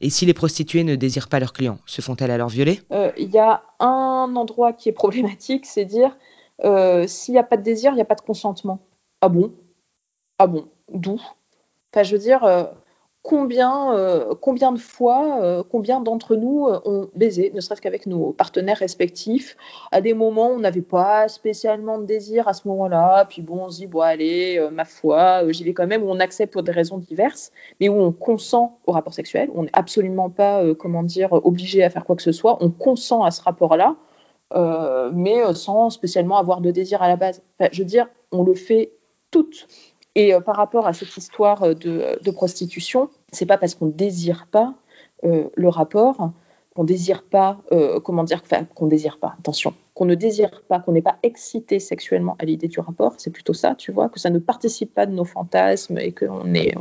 Et 0.00 0.10
si 0.10 0.26
les 0.26 0.34
prostituées 0.34 0.84
ne 0.84 0.94
désirent 0.94 1.28
pas 1.28 1.40
leurs 1.40 1.52
clients, 1.52 1.78
se 1.84 2.00
font-elles 2.00 2.30
alors 2.30 2.48
violer? 2.48 2.80
Euh, 2.92 3.10
Il 3.18 3.30
y 3.30 3.38
a 3.38 3.62
un 3.80 4.36
endroit 4.36 4.72
qui 4.72 4.88
est 4.88 4.92
problématique, 4.92 5.66
c'est 5.66 5.84
dire 5.84 6.16
euh, 6.64 7.06
s'il 7.08 7.32
n'y 7.32 7.40
a 7.40 7.44
pas 7.44 7.56
de 7.56 7.62
désir, 7.62 7.90
il 7.92 7.96
n'y 7.96 8.02
a 8.02 8.04
pas 8.04 8.14
de 8.14 8.20
consentement. 8.20 8.80
Ah 9.20 9.28
bon? 9.28 9.52
Ah 10.38 10.46
bon? 10.46 10.68
D'où? 10.92 11.20
Enfin, 11.92 12.04
je 12.04 12.12
veux 12.12 12.20
dire, 12.22 12.44
euh, 12.44 12.64
combien, 13.22 13.92
euh, 13.94 14.34
combien 14.40 14.70
de 14.70 14.78
fois, 14.78 15.42
euh, 15.42 15.64
combien 15.68 16.00
d'entre 16.00 16.36
nous 16.36 16.68
ont 16.84 17.10
baisé, 17.16 17.50
ne 17.52 17.60
serait-ce 17.60 17.82
qu'avec 17.82 18.06
nos 18.06 18.32
partenaires 18.32 18.76
respectifs, 18.76 19.56
à 19.90 20.00
des 20.00 20.14
moments 20.14 20.50
où 20.50 20.54
on 20.54 20.60
n'avait 20.60 20.82
pas 20.82 21.26
spécialement 21.28 21.98
de 21.98 22.04
désir 22.04 22.46
à 22.46 22.52
ce 22.52 22.68
moment-là, 22.68 23.24
puis 23.28 23.42
bon, 23.42 23.64
on 23.64 23.70
se 23.70 23.78
dit, 23.78 23.86
bon, 23.88 24.00
allez, 24.02 24.64
ma 24.70 24.84
foi, 24.84 25.50
j'y 25.50 25.64
vais 25.64 25.74
quand 25.74 25.88
même, 25.88 26.04
où 26.04 26.10
on 26.10 26.20
accepte 26.20 26.52
pour 26.52 26.62
des 26.62 26.72
raisons 26.72 26.98
diverses, 26.98 27.50
mais 27.80 27.88
où 27.88 28.00
on 28.00 28.12
consent 28.12 28.78
au 28.86 28.92
rapport 28.92 29.14
sexuel, 29.14 29.50
on 29.54 29.64
n'est 29.64 29.70
absolument 29.72 30.30
pas, 30.30 30.62
comment 30.74 31.02
dire, 31.02 31.32
obligé 31.32 31.82
à 31.82 31.90
faire 31.90 32.04
quoi 32.04 32.14
que 32.14 32.22
ce 32.22 32.32
soit, 32.32 32.58
on 32.60 32.70
consent 32.70 33.24
à 33.24 33.32
ce 33.32 33.42
rapport-là, 33.42 33.96
mais 35.12 35.54
sans 35.54 35.90
spécialement 35.90 36.38
avoir 36.38 36.60
de 36.60 36.70
désir 36.70 37.02
à 37.02 37.08
la 37.08 37.16
base. 37.16 37.42
je 37.72 37.80
veux 37.80 37.88
dire, 37.88 38.06
on 38.30 38.44
le 38.44 38.54
fait 38.54 38.92
toutes. 39.30 39.66
Et 40.14 40.32
par 40.44 40.56
rapport 40.56 40.86
à 40.86 40.92
cette 40.92 41.16
histoire 41.16 41.74
de, 41.74 42.18
de 42.22 42.30
prostitution, 42.30 43.08
c'est 43.30 43.46
pas 43.46 43.56
parce 43.56 43.74
qu'on 43.74 43.86
désire 43.86 44.46
pas 44.50 44.74
euh, 45.24 45.48
le 45.54 45.68
rapport 45.68 46.32
qu'on 46.74 46.84
désire 46.84 47.24
pas, 47.24 47.58
euh, 47.72 47.98
comment 47.98 48.22
dire, 48.22 48.42
qu'on 48.76 48.86
désire 48.86 49.18
pas, 49.18 49.34
attention, 49.40 49.74
qu'on 49.98 50.04
ne 50.04 50.14
désire 50.14 50.62
pas, 50.68 50.78
qu'on 50.78 50.92
n'est 50.92 51.02
pas 51.02 51.18
excité 51.24 51.80
sexuellement 51.80 52.36
à 52.38 52.44
l'idée 52.44 52.68
du 52.68 52.78
rapport, 52.78 53.14
c'est 53.18 53.30
plutôt 53.30 53.52
ça, 53.52 53.74
tu 53.74 53.90
vois, 53.90 54.08
que 54.08 54.20
ça 54.20 54.30
ne 54.30 54.38
participe 54.38 54.94
pas 54.94 55.06
de 55.06 55.12
nos 55.12 55.24
fantasmes 55.24 55.98
et 55.98 56.12
qu'on 56.12 56.54
est, 56.54 56.72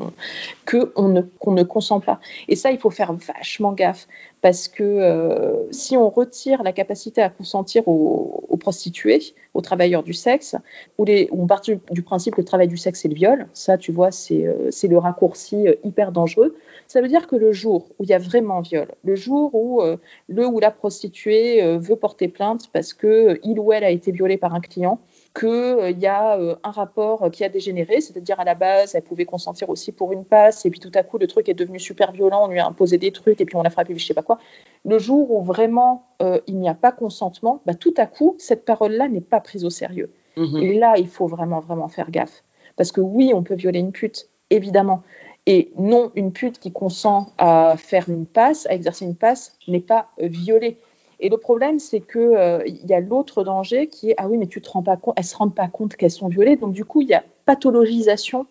que 0.65 0.93
on 0.95 1.07
ne, 1.07 1.21
qu'on 1.39 1.53
ne 1.53 1.63
consent 1.63 2.00
pas. 2.00 2.19
Et 2.47 2.55
ça, 2.55 2.69
il 2.69 2.77
faut 2.77 2.91
faire 2.91 3.13
vachement 3.13 3.74
gaffe 3.74 4.07
parce 4.41 4.67
que 4.67 4.83
euh, 4.83 5.71
si 5.71 5.97
on 5.97 6.12
retire 6.12 6.62
la 6.62 6.71
capacité 6.74 7.24
à 7.24 7.29
consentir 7.29 7.88
aux, 7.88 8.55
prostituées, 8.59 9.33
aux 9.55 9.62
travailleurs 9.62 10.03
du 10.03 10.13
sexe, 10.13 10.55
ou 11.00 11.05
on 11.31 11.47
part 11.47 11.62
du, 11.62 12.03
principe 12.03 12.36
que 12.36 12.41
le 12.41 12.45
travail 12.45 12.67
du 12.67 12.77
sexe 12.77 13.01
c'est 13.01 13.07
le 13.07 13.15
viol, 13.15 13.47
ça, 13.53 13.79
tu 13.79 13.91
vois, 13.91 14.12
c'est, 14.12 14.45
euh, 14.45 14.69
c'est 14.69 14.88
le 14.88 15.00
raccourci 15.00 15.65
hyper 15.83 16.12
dangereux. 16.12 16.55
Ça 16.86 17.01
veut 17.01 17.07
dire 17.07 17.25
que 17.25 17.36
le 17.36 17.51
jour 17.51 17.88
où 17.97 18.03
il 18.03 18.09
y 18.09 18.13
a 18.13 18.19
vraiment 18.19 18.62
viol, 18.62 18.88
le 19.03 19.15
jour 19.15 19.55
où 19.55 19.81
le 20.29 20.47
ou 20.47 20.59
la 20.59 20.71
prostituée 20.71 21.77
veut 21.77 21.95
porter 21.95 22.27
plainte 22.27 22.69
parce 22.71 22.93
que 22.93 23.06
qu'il 23.07 23.57
euh, 23.57 23.61
ou 23.61 23.73
elle 23.73 23.83
a 23.83 23.89
été 23.89 24.11
violé 24.11 24.37
par 24.37 24.53
un 24.53 24.59
client, 24.59 24.99
qu'il 25.37 25.47
euh, 25.47 25.91
y 25.91 26.07
a 26.07 26.37
euh, 26.37 26.55
un 26.63 26.71
rapport 26.71 27.29
qui 27.31 27.43
a 27.43 27.49
dégénéré, 27.49 28.01
c'est-à-dire 28.01 28.39
à 28.39 28.43
la 28.43 28.55
base, 28.55 28.95
elle 28.95 29.03
pouvait 29.03 29.25
consentir 29.25 29.69
aussi 29.69 29.91
pour 29.91 30.11
une 30.11 30.25
passe, 30.25 30.65
et 30.65 30.69
puis 30.69 30.79
tout 30.79 30.91
à 30.93 31.03
coup, 31.03 31.17
le 31.17 31.27
truc 31.27 31.49
est 31.49 31.53
devenu 31.53 31.79
super 31.79 32.11
violent, 32.11 32.45
on 32.45 32.47
lui 32.47 32.59
a 32.59 32.65
imposé 32.65 32.97
des 32.97 33.11
trucs, 33.11 33.41
et 33.41 33.45
puis 33.45 33.55
on 33.55 33.63
l'a 33.63 33.69
frappé, 33.69 33.97
je 33.97 34.05
sais 34.05 34.13
pas 34.13 34.23
quoi. 34.23 34.39
Le 34.85 34.99
jour 34.99 35.31
où 35.31 35.41
vraiment 35.41 36.03
il 36.47 36.57
n'y 36.57 36.67
a 36.67 36.73
pas 36.73 36.91
consentement, 36.91 37.61
bah, 37.65 37.75
tout 37.75 37.93
à 37.97 38.07
coup, 38.07 38.35
cette 38.39 38.65
parole-là 38.65 39.07
n'est 39.07 39.21
pas 39.21 39.39
prise 39.39 39.65
au 39.65 39.69
sérieux. 39.69 40.11
Mhm. 40.35 40.57
Et 40.57 40.79
là, 40.79 40.95
il 40.97 41.07
faut 41.07 41.27
vraiment, 41.27 41.59
vraiment 41.59 41.87
faire 41.89 42.09
gaffe. 42.09 42.43
Parce 42.75 42.91
que 42.91 43.01
oui, 43.01 43.31
on 43.35 43.43
peut 43.43 43.55
violer 43.55 43.79
une 43.79 43.91
pute, 43.91 44.29
évidemment. 44.49 45.03
Et 45.45 45.71
non, 45.77 46.11
une 46.15 46.33
pute 46.33 46.59
qui 46.59 46.71
consent 46.71 47.33
à 47.37 47.75
faire 47.77 48.09
une 48.09 48.25
passe, 48.25 48.65
à 48.67 48.73
exercer 48.73 49.05
une 49.05 49.15
passe, 49.15 49.57
n'est 49.67 49.79
pas 49.79 50.09
violée. 50.19 50.77
Et 51.19 51.29
le 51.29 51.38
problème, 51.38 51.79
c'est 51.79 52.01
qu'il 52.01 52.21
euh, 52.21 52.63
y 52.65 52.93
a 52.93 53.00
l'autre 53.00 53.43
danger 53.43 53.88
qui 53.88 54.12
est 54.12 54.15
ah 54.17 54.27
oui, 54.27 54.38
mais 54.38 54.47
tu 54.47 54.62
te 54.62 54.69
rends 54.69 54.83
pas 54.83 54.97
compte, 54.97 55.15
elles 55.17 55.24
se 55.24 55.36
rendent 55.36 55.55
pas 55.55 55.67
compte 55.67 55.95
qu'elles 55.95 56.12
sont 56.12 56.27
violées. 56.27 56.57
Donc 56.57 56.74
du 56.74 56.86
coup, 56.86 57.01
il 57.01 57.07
y 57.07 57.13
a 57.13 57.24
pathologisation 57.45 58.45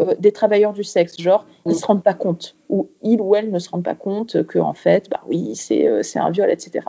euh, 0.00 0.14
des 0.18 0.32
travailleurs 0.32 0.72
du 0.72 0.84
sexe, 0.84 1.20
genre 1.20 1.46
ils 1.66 1.74
se 1.74 1.86
rendent 1.86 2.02
pas 2.02 2.14
compte 2.14 2.56
ou 2.68 2.88
ils 3.02 3.20
ou 3.20 3.34
elles 3.34 3.50
ne 3.50 3.58
se 3.58 3.70
rendent 3.70 3.84
pas 3.84 3.94
compte 3.94 4.44
que 4.44 4.58
en 4.58 4.74
fait, 4.74 5.08
bah 5.10 5.20
oui, 5.28 5.54
c'est 5.54 5.88
euh, 5.88 6.02
c'est 6.02 6.18
un 6.18 6.30
viol, 6.30 6.50
etc. 6.50 6.86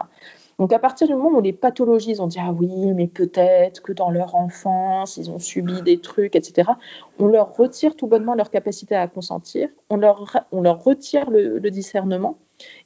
Donc 0.59 0.73
à 0.73 0.79
partir 0.79 1.07
du 1.07 1.15
moment 1.15 1.29
où 1.29 1.37
on 1.37 1.41
les 1.41 1.53
pathologise, 1.53 2.19
on 2.19 2.27
dit 2.27 2.37
ah 2.41 2.51
oui, 2.51 2.93
mais 2.93 3.07
peut-être 3.07 3.81
que 3.81 3.93
dans 3.93 4.11
leur 4.11 4.35
enfance, 4.35 5.15
ils 5.15 5.31
ont 5.31 5.39
subi 5.39 5.81
des 5.81 5.99
trucs, 5.99 6.35
etc. 6.35 6.71
On 7.17 7.27
leur 7.27 7.55
retire 7.55 7.95
tout 7.95 8.07
bonnement 8.07 8.35
leur 8.35 8.51
capacité 8.51 8.93
à 8.93 9.07
consentir, 9.07 9.69
on 9.89 9.95
leur, 9.95 10.45
on 10.51 10.61
leur 10.61 10.83
retire 10.83 11.29
le, 11.29 11.59
discernement. 11.69 12.37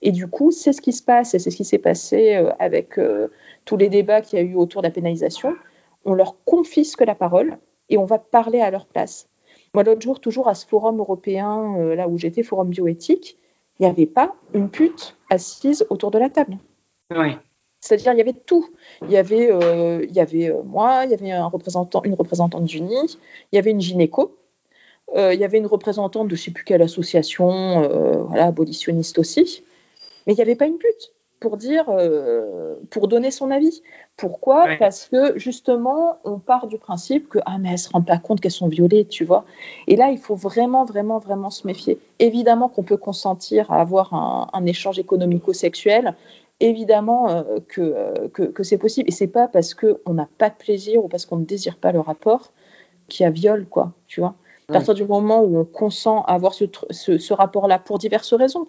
Et 0.03 0.11
du 0.11 0.27
coup, 0.27 0.51
c'est 0.51 0.71
ce 0.71 0.81
qui 0.81 0.93
se 0.93 1.01
passe, 1.01 1.33
et 1.33 1.39
c'est 1.39 1.49
ce 1.49 1.57
qui 1.57 1.65
s'est 1.65 1.79
passé 1.79 2.35
euh, 2.35 2.51
avec 2.59 2.99
euh, 2.99 3.29
tous 3.65 3.75
les 3.75 3.89
débats 3.89 4.21
qu'il 4.21 4.37
y 4.37 4.41
a 4.41 4.45
eu 4.45 4.55
autour 4.55 4.83
de 4.83 4.87
la 4.87 4.91
pénalisation. 4.91 5.55
On 6.05 6.13
leur 6.13 6.35
confisque 6.45 7.01
la 7.01 7.15
parole 7.15 7.57
et 7.89 7.97
on 7.97 8.05
va 8.05 8.19
parler 8.19 8.59
à 8.59 8.69
leur 8.69 8.85
place. 8.85 9.29
Moi, 9.73 9.83
l'autre 9.83 10.01
jour, 10.01 10.19
toujours 10.19 10.47
à 10.47 10.53
ce 10.53 10.67
forum 10.67 10.99
européen, 10.99 11.75
euh, 11.79 11.95
là 11.95 12.07
où 12.07 12.19
j'étais, 12.19 12.43
forum 12.43 12.69
bioéthique, 12.69 13.39
il 13.79 13.83
n'y 13.83 13.89
avait 13.89 14.05
pas 14.05 14.35
une 14.53 14.69
pute 14.69 15.17
assise 15.31 15.87
autour 15.89 16.11
de 16.11 16.19
la 16.19 16.29
table. 16.29 16.57
Oui. 17.09 17.37
C'est-à-dire, 17.83 18.13
il 18.13 18.17
y 18.17 18.21
avait 18.21 18.31
tout. 18.31 18.69
Il 19.01 19.11
y 19.11 19.17
avait, 19.17 19.51
euh, 19.51 20.05
il 20.07 20.15
y 20.15 20.21
avait 20.21 20.49
euh, 20.49 20.63
moi, 20.63 21.03
il 21.03 21.11
y 21.11 21.13
avait 21.13 21.31
un 21.31 21.47
représentant, 21.47 22.01
une 22.05 22.13
représentante 22.13 22.63
d'Uni, 22.63 22.95
il 23.51 23.55
y 23.57 23.59
avait 23.59 23.71
une 23.71 23.81
gynéco, 23.81 24.37
euh, 25.17 25.33
il 25.33 25.39
y 25.41 25.43
avait 25.43 25.57
une 25.57 25.65
représentante 25.65 26.29
de 26.29 26.35
je 26.35 26.41
ne 26.41 26.45
sais 26.45 26.51
plus 26.51 26.63
quelle 26.63 26.81
association, 26.81 28.25
voilà, 28.29 28.45
abolitionniste 28.45 29.19
aussi. 29.19 29.63
Mais 30.25 30.31
il 30.31 30.37
n'y 30.37 30.41
avait 30.41 30.55
pas 30.55 30.65
une 30.65 30.77
pute 30.77 31.11
pour 31.41 31.57
dire, 31.57 31.91
pour 32.89 33.09
donner 33.09 33.31
son 33.31 33.51
avis. 33.51 33.81
Pourquoi? 34.15 34.65
Parce 34.79 35.09
que 35.09 35.37
justement, 35.37 36.19
on 36.23 36.39
part 36.39 36.67
du 36.67 36.77
principe 36.77 37.27
que 37.27 37.39
ah 37.45 37.57
mais 37.57 37.71
elles 37.71 37.79
se 37.79 37.89
rendent 37.89 38.07
pas 38.07 38.17
compte 38.17 38.39
qu'elles 38.39 38.51
sont 38.51 38.69
violées, 38.69 39.03
tu 39.03 39.25
vois. 39.25 39.43
Et 39.87 39.97
là, 39.97 40.09
il 40.09 40.19
faut 40.19 40.35
vraiment, 40.35 40.85
vraiment, 40.85 41.19
vraiment 41.19 41.49
se 41.49 41.67
méfier. 41.67 41.99
Évidemment 42.19 42.69
qu'on 42.69 42.83
peut 42.83 42.95
consentir 42.95 43.69
à 43.69 43.81
avoir 43.81 44.13
un, 44.13 44.47
un 44.53 44.65
échange 44.65 44.99
économico-sexuel 44.99 46.15
évidemment 46.63 47.29
euh, 47.29 47.43
euh, 47.77 48.27
que, 48.29 48.43
que, 48.43 48.63
c'est 48.63 48.77
possible. 48.77 49.09
Et 49.09 49.11
c'est 49.11 49.27
pas 49.27 49.47
parce 49.47 49.73
qu'on 49.73 50.13
n'a 50.13 50.27
pas 50.37 50.49
de 50.49 50.55
plaisir 50.55 51.03
ou 51.03 51.07
parce 51.07 51.25
qu'on 51.25 51.37
ne 51.37 51.45
désire 51.45 51.77
pas 51.77 51.91
le 51.91 51.99
rapport 51.99 52.51
qu'il 53.07 53.23
y 53.23 53.27
a 53.27 53.29
viol, 53.29 53.67
quoi, 53.67 53.93
tu 54.07 54.21
vois. 54.21 54.35
À 54.69 54.73
partir 54.73 54.93
du 54.93 55.05
moment 55.05 55.41
où 55.41 55.59
on 55.59 55.65
consent 55.65 56.23
à 56.23 56.33
avoir 56.33 56.53
ce, 56.53 56.65
ce 56.89 57.33
rapport-là 57.33 57.79
pour 57.79 57.99
diverses 57.99 58.33
raisons, 58.33 58.65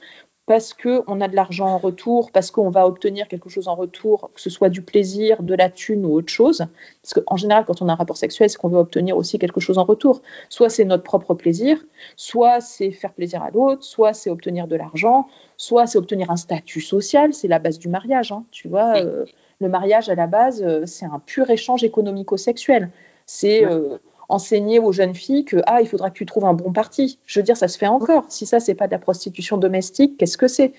parce 0.47 0.75
qu'on 0.75 1.21
a 1.21 1.29
de 1.29 1.35
l'argent 1.35 1.69
en 1.69 1.79
retour, 1.79 2.31
parce 2.31 2.51
qu'on 2.51 2.69
va 2.69 2.87
obtenir 2.87 3.29
quelque 3.29 3.49
chose 3.49 3.67
en 3.67 3.75
retour, 3.75 4.31
que 4.35 4.41
ce 4.41 4.51
soit 4.51 4.69
du 4.69 4.83
plaisir, 4.83 5.43
de 5.43 5.55
la 5.55 5.71
thune 5.71 6.05
ou 6.05 6.13
autre 6.13 6.29
chose. 6.29 6.67
Parce 7.03 7.15
qu'en 7.15 7.37
général, 7.37 7.65
quand 7.65 7.81
on 7.81 7.89
a 7.89 7.93
un 7.93 7.97
rapport 7.97 8.19
sexuel, 8.19 8.51
c'est 8.51 8.59
qu'on 8.59 8.69
veut 8.69 8.79
obtenir 8.79 9.17
aussi 9.17 9.39
quelque 9.39 9.61
chose 9.61 9.79
en 9.79 9.85
retour. 9.85 10.21
Soit 10.51 10.69
c'est 10.69 10.85
notre 10.85 11.03
propre 11.03 11.33
plaisir, 11.33 11.83
soit 12.17 12.61
c'est 12.61 12.91
faire 12.91 13.15
plaisir 13.15 13.43
à 13.43 13.51
l'autre, 13.51 13.83
soit 13.85 14.13
c'est 14.13 14.29
obtenir 14.29 14.67
de 14.67 14.77
l'argent, 14.77 15.29
soit 15.57 15.87
c'est 15.87 15.97
obtenir 15.97 16.31
un 16.31 16.37
statut 16.37 16.83
social. 16.83 17.33
C'est 17.33 17.49
la 17.49 17.59
base 17.59 17.79
du 17.79 17.89
mariage. 17.89 18.31
Hein, 18.31 18.45
tu 18.51 18.69
vois, 18.69 18.97
euh, 18.97 19.25
le 19.61 19.69
mariage 19.71 20.11
à 20.11 20.15
la 20.15 20.27
base, 20.27 20.63
euh, 20.63 20.85
c'est 20.85 21.07
un 21.07 21.21
pur 21.25 21.49
échange 21.49 21.85
économico-sexuel. 21.85 22.91
C'est 23.25 23.65
euh, 23.65 23.97
enseigner 24.29 24.79
aux 24.79 24.93
jeunes 24.93 25.15
filles 25.15 25.45
que 25.45 25.59
ah 25.67 25.81
il 25.81 25.89
faudra 25.89 26.11
que 26.11 26.17
tu 26.17 26.27
trouves 26.27 26.45
un 26.45 26.55
bon 26.55 26.73
parti. 26.73 27.19
Je 27.27 27.41
veux 27.41 27.45
dire 27.45 27.57
ça 27.57 27.69
se 27.69 27.79
fait 27.79 27.87
encore. 27.87 28.25
Si 28.29 28.47
ça 28.47 28.61
c'est 28.61 28.75
pas 28.75 28.87
de 28.87 28.93
la 28.93 28.99
prostitution 28.99 29.57
domestique, 29.57 30.17
qu'est-ce 30.19 30.39
que 30.39 30.49
c'est? 30.49 30.73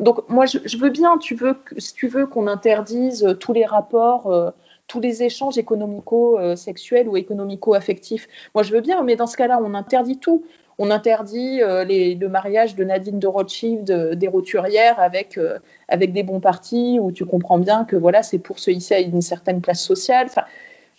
Donc 0.00 0.28
moi 0.28 0.46
je, 0.46 0.76
veux 0.78 0.90
bien, 0.90 1.18
tu 1.18 1.34
veux 1.34 1.56
si 1.76 1.94
tu 1.94 2.08
veux 2.08 2.26
qu'on 2.26 2.46
interdise 2.46 3.24
euh, 3.24 3.34
tous 3.34 3.52
les 3.52 3.66
rapports, 3.66 4.28
euh, 4.28 4.50
tous 4.86 5.00
les 5.00 5.22
échanges 5.22 5.58
économico-sexuels 5.58 7.08
ou 7.08 7.16
économico-affectifs. 7.16 8.26
Moi 8.54 8.62
je 8.62 8.72
veux 8.72 8.80
bien, 8.80 9.02
mais 9.02 9.16
dans 9.16 9.26
ce 9.26 9.36
cas-là 9.36 9.60
on 9.62 9.74
interdit 9.74 10.18
tout. 10.18 10.44
on 10.78 10.90
interdit 10.90 11.62
euh, 11.62 11.84
le 11.84 12.28
mariage 12.28 12.74
de 12.74 12.84
Nadine 12.84 13.18
de 13.18 13.26
Rothschild 13.26 13.90
euh, 13.90 14.14
des 14.14 14.28
roturières 14.28 14.98
avec, 14.98 15.38
avec 15.88 16.12
des 16.14 16.22
bons 16.22 16.40
partis, 16.40 16.98
où 16.98 17.12
tu 17.12 17.26
comprends 17.26 17.58
bien 17.58 17.84
que 17.84 17.96
voilà, 17.96 18.22
c'est 18.22 18.38
pour 18.38 18.58
se 18.58 18.70
hisser 18.70 18.94
à 18.94 19.00
une 19.00 19.20
certaine 19.20 19.60
place 19.60 19.82
sociale. 19.82 20.28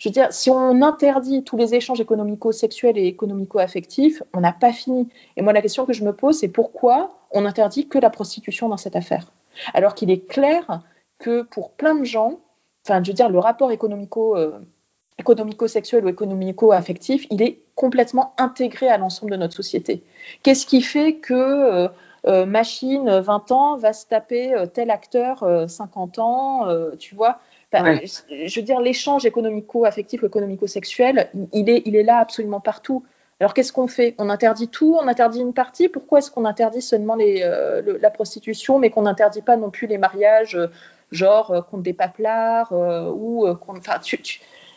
Je 0.02 0.08
veux 0.08 0.12
dire, 0.12 0.32
si 0.32 0.50
on 0.50 0.82
interdit 0.82 1.44
tous 1.44 1.56
les 1.56 1.76
échanges 1.76 2.00
économico-sexuels 2.00 2.98
et 2.98 3.06
économico-affectifs, 3.06 4.20
on 4.34 4.40
n'a 4.40 4.52
pas 4.52 4.72
fini. 4.72 5.08
Et 5.36 5.42
moi, 5.42 5.52
la 5.52 5.62
question 5.62 5.86
que 5.86 5.92
je 5.92 6.02
me 6.02 6.12
pose, 6.12 6.40
c'est 6.40 6.48
pourquoi 6.48 7.20
on 7.30 7.44
interdit 7.44 7.86
que 7.86 7.98
la 7.98 8.10
prostitution 8.10 8.68
dans 8.68 8.76
cette 8.76 8.96
affaire? 8.96 9.30
Alors 9.74 9.94
qu'il 9.94 10.10
est 10.10 10.26
clair 10.26 10.82
que 11.20 11.42
pour 11.42 11.70
plein 11.70 11.94
de 11.94 12.02
gens, 12.02 12.40
enfin, 12.84 13.00
je 13.00 13.10
veux 13.10 13.14
dire, 13.14 13.28
le 13.28 13.38
rapport 13.38 13.70
euh, 13.70 14.50
économico-sexuel 15.18 16.04
ou 16.04 16.08
économico-affectif, 16.08 17.24
il 17.30 17.40
est 17.40 17.60
complètement 17.76 18.34
intégré 18.38 18.88
à 18.88 18.98
l'ensemble 18.98 19.30
de 19.30 19.36
notre 19.36 19.54
société. 19.54 20.02
Qu'est-ce 20.42 20.66
qui 20.66 20.82
fait 20.82 21.14
que 21.14 21.32
euh, 21.32 21.88
euh, 22.26 22.46
Machine, 22.46 23.20
20 23.20 23.52
ans, 23.52 23.76
va 23.76 23.92
se 23.92 24.06
taper 24.06 24.54
tel 24.72 24.90
acteur, 24.90 25.44
50 25.68 26.18
ans, 26.18 26.66
tu 26.98 27.14
vois 27.14 27.40
Je 27.72 28.60
veux 28.60 28.64
dire, 28.64 28.80
l'échange 28.80 29.26
économico-affectif 29.26 30.22
ou 30.22 30.26
économico-sexuel, 30.26 31.30
il 31.52 31.68
est, 31.68 31.82
il 31.86 31.96
est 31.96 32.04
là 32.04 32.18
absolument 32.18 32.60
partout. 32.60 33.04
Alors 33.40 33.54
qu'est-ce 33.54 33.72
qu'on 33.72 33.88
fait? 33.88 34.14
On 34.18 34.30
interdit 34.30 34.68
tout, 34.68 34.96
on 35.00 35.08
interdit 35.08 35.40
une 35.40 35.52
partie? 35.52 35.88
Pourquoi 35.88 36.20
est-ce 36.20 36.30
qu'on 36.30 36.44
interdit 36.44 36.82
seulement 36.82 37.16
les, 37.16 37.40
la 38.00 38.10
prostitution, 38.10 38.78
mais 38.78 38.90
qu'on 38.90 39.02
n'interdit 39.02 39.42
pas 39.42 39.56
non 39.56 39.70
plus 39.70 39.88
les 39.88 39.98
mariages 39.98 40.56
genre 41.12 41.50
euh, 41.50 41.60
contre 41.60 41.84
des 41.84 41.92
paplards 41.92 42.72
euh, 42.72 43.10
ou 43.14 43.46
euh, 43.46 43.54
contre. 43.54 43.80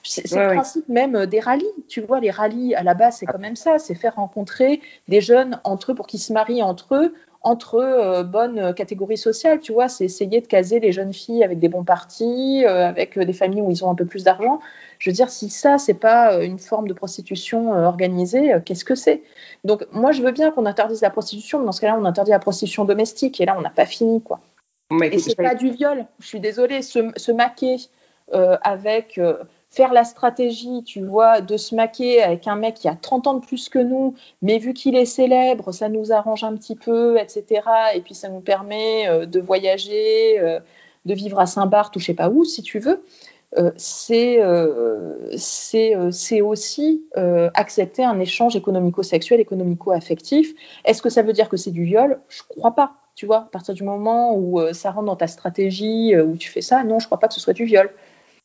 C'est 0.07 0.31
le 0.35 0.53
principe 0.53 0.87
même 0.87 1.25
des 1.25 1.39
rallyes. 1.39 1.65
Tu 1.87 2.01
vois, 2.01 2.19
les 2.19 2.29
rallyes, 2.29 2.75
à 2.75 2.83
la 2.83 2.93
base, 2.93 3.17
c'est 3.17 3.25
quand 3.25 3.39
même 3.39 3.55
ça 3.55 3.79
c'est 3.79 3.95
faire 3.95 4.15
rencontrer 4.15 4.81
des 5.07 5.19
jeunes 5.19 5.59
entre 5.63 5.93
eux 5.93 5.95
pour 5.95 6.05
qu'ils 6.05 6.19
se 6.19 6.31
marient 6.31 6.61
entre 6.61 6.93
eux, 6.93 7.15
entre 7.45 7.77
eux, 7.77 8.23
bonne 8.23 8.73
catégorie 8.73 9.17
sociale. 9.17 9.61
Tu 9.61 9.71
vois, 9.71 9.87
c'est 9.87 10.03
essayer 10.03 10.41
de 10.41 10.47
caser 10.47 10.81
les 10.81 10.91
jeunes 10.91 11.13
filles 11.13 11.43
avec 11.43 11.59
des 11.59 11.69
bons 11.69 11.85
partis, 11.85 12.65
avec 12.65 13.17
des 13.17 13.33
familles 13.33 13.61
où 13.61 13.71
ils 13.71 13.85
ont 13.85 13.89
un 13.89 13.95
peu 13.95 14.05
plus 14.05 14.25
d'argent. 14.25 14.59
Je 14.99 15.09
veux 15.09 15.13
dire, 15.13 15.29
si 15.29 15.49
ça, 15.49 15.77
c'est 15.77 15.93
pas 15.93 16.43
une 16.43 16.59
forme 16.59 16.87
de 16.87 16.93
prostitution 16.93 17.71
organisée, 17.71 18.53
qu'est-ce 18.65 18.83
que 18.83 18.95
c'est? 18.95 19.21
Donc, 19.63 19.85
moi, 19.91 20.11
je 20.11 20.21
veux 20.21 20.31
bien 20.31 20.51
qu'on 20.51 20.65
interdise 20.65 21.01
la 21.01 21.09
prostitution, 21.09 21.59
mais 21.59 21.65
dans 21.65 21.71
ce 21.71 21.81
cas-là, 21.81 21.97
on 21.99 22.05
interdit 22.05 22.31
la 22.31 22.39
prostitution 22.39 22.83
domestique. 22.83 23.39
Et 23.39 23.45
là, 23.45 23.55
on 23.57 23.61
n'a 23.61 23.69
pas 23.69 23.85
fini, 23.85 24.21
quoi. 24.21 24.41
Et 25.03 25.19
c'est 25.19 25.35
pas 25.35 25.55
du 25.55 25.71
viol. 25.71 26.05
Je 26.19 26.27
suis 26.27 26.39
désolée, 26.39 26.81
se, 26.81 27.31
maquer 27.31 27.77
euh, 28.33 28.57
avec 28.61 29.17
euh, 29.17 29.37
faire 29.75 29.93
la 29.93 30.03
stratégie, 30.03 30.83
tu 30.83 31.03
vois, 31.03 31.41
de 31.41 31.57
se 31.57 31.75
maquer 31.75 32.23
avec 32.23 32.47
un 32.47 32.55
mec 32.55 32.75
qui 32.75 32.87
a 32.87 32.95
30 32.95 33.27
ans 33.27 33.33
de 33.35 33.45
plus 33.45 33.69
que 33.69 33.79
nous, 33.79 34.15
mais 34.41 34.57
vu 34.57 34.73
qu'il 34.73 34.95
est 34.95 35.05
célèbre, 35.05 35.71
ça 35.71 35.89
nous 35.89 36.11
arrange 36.11 36.43
un 36.43 36.55
petit 36.55 36.75
peu, 36.75 37.17
etc. 37.19 37.61
Et 37.93 38.01
puis 38.01 38.15
ça 38.15 38.29
nous 38.29 38.41
permet 38.41 39.07
euh, 39.07 39.25
de 39.25 39.39
voyager, 39.39 40.39
de 41.05 41.13
vivre 41.13 41.39
à 41.39 41.45
Saint-Barth 41.45 41.95
ou 41.95 41.99
je 41.99 42.05
sais 42.05 42.13
pas 42.13 42.29
où, 42.29 42.45
si 42.45 42.61
tu 42.61 42.79
veux. 42.79 43.03
c'est 43.77 44.41
aussi 46.41 47.03
accepter 47.53 48.03
un 48.03 48.19
échange 48.19 48.55
économico-sexuel, 48.55 49.39
économico-affectif. 49.39 50.53
Est-ce 50.85 51.01
que 51.01 51.09
ça 51.09 51.21
veut 51.21 51.33
dire 51.33 51.49
que 51.49 51.57
c'est 51.57 51.71
du 51.71 51.83
viol? 51.83 52.19
Je 52.29 52.43
crois 52.47 52.75
pas. 52.75 52.95
Tu 53.15 53.25
vois, 53.25 53.37
à 53.37 53.49
partir 53.49 53.73
du 53.73 53.83
moment 53.83 54.35
où 54.35 54.59
euh, 54.59 54.73
ça 54.73 54.91
rentre 54.91 55.05
dans 55.05 55.15
ta 55.15 55.27
stratégie, 55.27 56.13
euh, 56.13 56.25
où 56.25 56.35
tu 56.35 56.49
fais 56.49 56.61
ça, 56.61 56.83
non, 56.83 56.99
je 56.99 57.05
crois 57.05 57.17
pas 57.17 57.29
que 57.29 57.33
ce 57.33 57.39
soit 57.39 57.53
du 57.53 57.63
viol. 57.63 57.89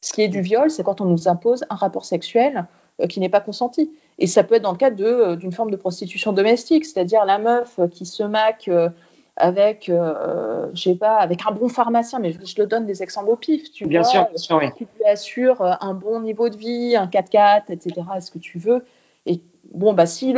Ce 0.00 0.12
qui 0.12 0.22
est 0.22 0.28
du 0.28 0.40
viol, 0.40 0.70
c'est 0.70 0.82
quand 0.82 1.00
on 1.00 1.04
nous 1.04 1.28
impose 1.28 1.64
un 1.70 1.74
rapport 1.74 2.04
sexuel 2.04 2.66
euh, 3.00 3.06
qui 3.06 3.20
n'est 3.20 3.28
pas 3.28 3.40
consenti. 3.40 3.90
Et 4.18 4.26
ça 4.26 4.44
peut 4.44 4.56
être 4.56 4.62
dans 4.62 4.72
le 4.72 4.78
cadre 4.78 5.34
d'une 5.36 5.52
forme 5.52 5.70
de 5.70 5.76
prostitution 5.76 6.32
domestique, 6.32 6.84
c'est-à-dire 6.84 7.24
la 7.24 7.38
meuf 7.38 7.80
qui 7.90 8.04
se 8.04 8.22
maque 8.22 8.68
avec, 9.36 9.86
je 9.86 10.82
sais 10.82 10.94
pas, 10.96 11.16
avec 11.16 11.40
un 11.48 11.52
bon 11.52 11.68
pharmacien, 11.70 12.18
mais 12.18 12.32
je, 12.32 12.54
te 12.54 12.60
donne 12.60 12.84
des 12.84 13.02
exemples 13.02 13.30
au 13.30 13.36
pif, 13.36 13.72
tu 13.72 13.86
bien 13.86 14.04
sûr, 14.04 14.26
bien 14.28 14.36
sûr, 14.36 14.56
oui. 14.56 14.70
qui 14.76 14.86
lui 14.98 15.04
assure 15.06 15.62
un 15.62 15.94
bon 15.94 16.20
niveau 16.20 16.50
de 16.50 16.56
vie, 16.58 16.96
un 16.96 17.06
4x4, 17.06 17.72
etc., 17.72 18.02
ce 18.20 18.30
que 18.30 18.38
tu 18.38 18.58
veux, 18.58 18.84
et 19.26 19.40
bon, 19.72 19.92
bah, 19.92 20.06
si 20.06 20.34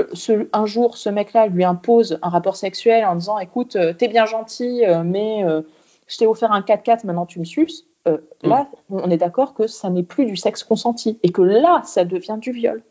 un 0.52 0.66
jour 0.66 0.96
ce 0.96 1.08
mec-là 1.08 1.46
lui 1.46 1.64
impose 1.64 2.18
un 2.22 2.28
rapport 2.28 2.56
sexuel 2.56 3.04
en 3.04 3.14
disant 3.16 3.38
écoute, 3.38 3.76
euh, 3.76 3.92
t'es 3.92 4.08
bien 4.08 4.26
gentil, 4.26 4.84
euh, 4.84 5.02
mais 5.04 5.44
euh, 5.44 5.62
je 6.08 6.18
t'ai 6.18 6.26
offert 6.26 6.52
un 6.52 6.60
4x4, 6.60 7.06
maintenant 7.06 7.26
tu 7.26 7.38
me 7.38 7.44
suces, 7.44 7.86
mm. 8.06 8.48
là, 8.48 8.68
on 8.90 9.10
est 9.10 9.16
d'accord 9.16 9.54
que 9.54 9.66
ça 9.66 9.90
n'est 9.90 10.02
plus 10.02 10.26
du 10.26 10.36
sexe 10.36 10.64
consenti 10.64 11.18
et 11.22 11.30
que 11.30 11.42
là, 11.42 11.82
ça 11.84 12.04
devient 12.04 12.38
du 12.40 12.52
viol. 12.52 12.82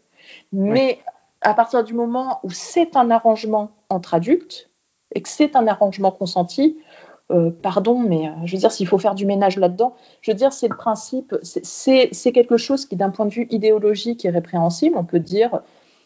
Mais 0.52 1.00
à 1.42 1.54
partir 1.54 1.84
du 1.84 1.94
moment 1.94 2.40
où 2.44 2.52
c'est 2.52 2.96
un 2.96 3.10
arrangement 3.12 3.72
entre 3.90 4.14
adultes 4.14 4.70
et 5.14 5.22
que 5.22 5.30
c'est 5.30 5.56
un 5.56 5.68
arrangement 5.68 6.12
consenti, 6.12 6.78
pardon, 7.62 7.98
mais 7.98 8.30
je 8.46 8.54
veux 8.54 8.60
dire, 8.60 8.72
s'il 8.72 8.88
faut 8.88 8.98
faire 8.98 9.16
du 9.16 9.26
ménage 9.26 9.58
là-dedans, 9.58 9.96
je 10.22 10.32
veux 10.32 10.38
dire, 10.38 10.54
c'est 10.54 10.68
le 10.68 10.76
principe, 10.76 11.36
c'est 11.44 12.32
quelque 12.34 12.58
chose 12.58 12.86
qui, 12.86 12.96
d'un 12.96 13.10
point 13.10 13.26
de 13.26 13.32
vue 13.32 13.48
idéologique, 13.50 14.26
est 14.26 14.30
répréhensible. 14.30 14.98
On 14.98 15.06
peut 15.06 15.20
dire, 15.20 15.62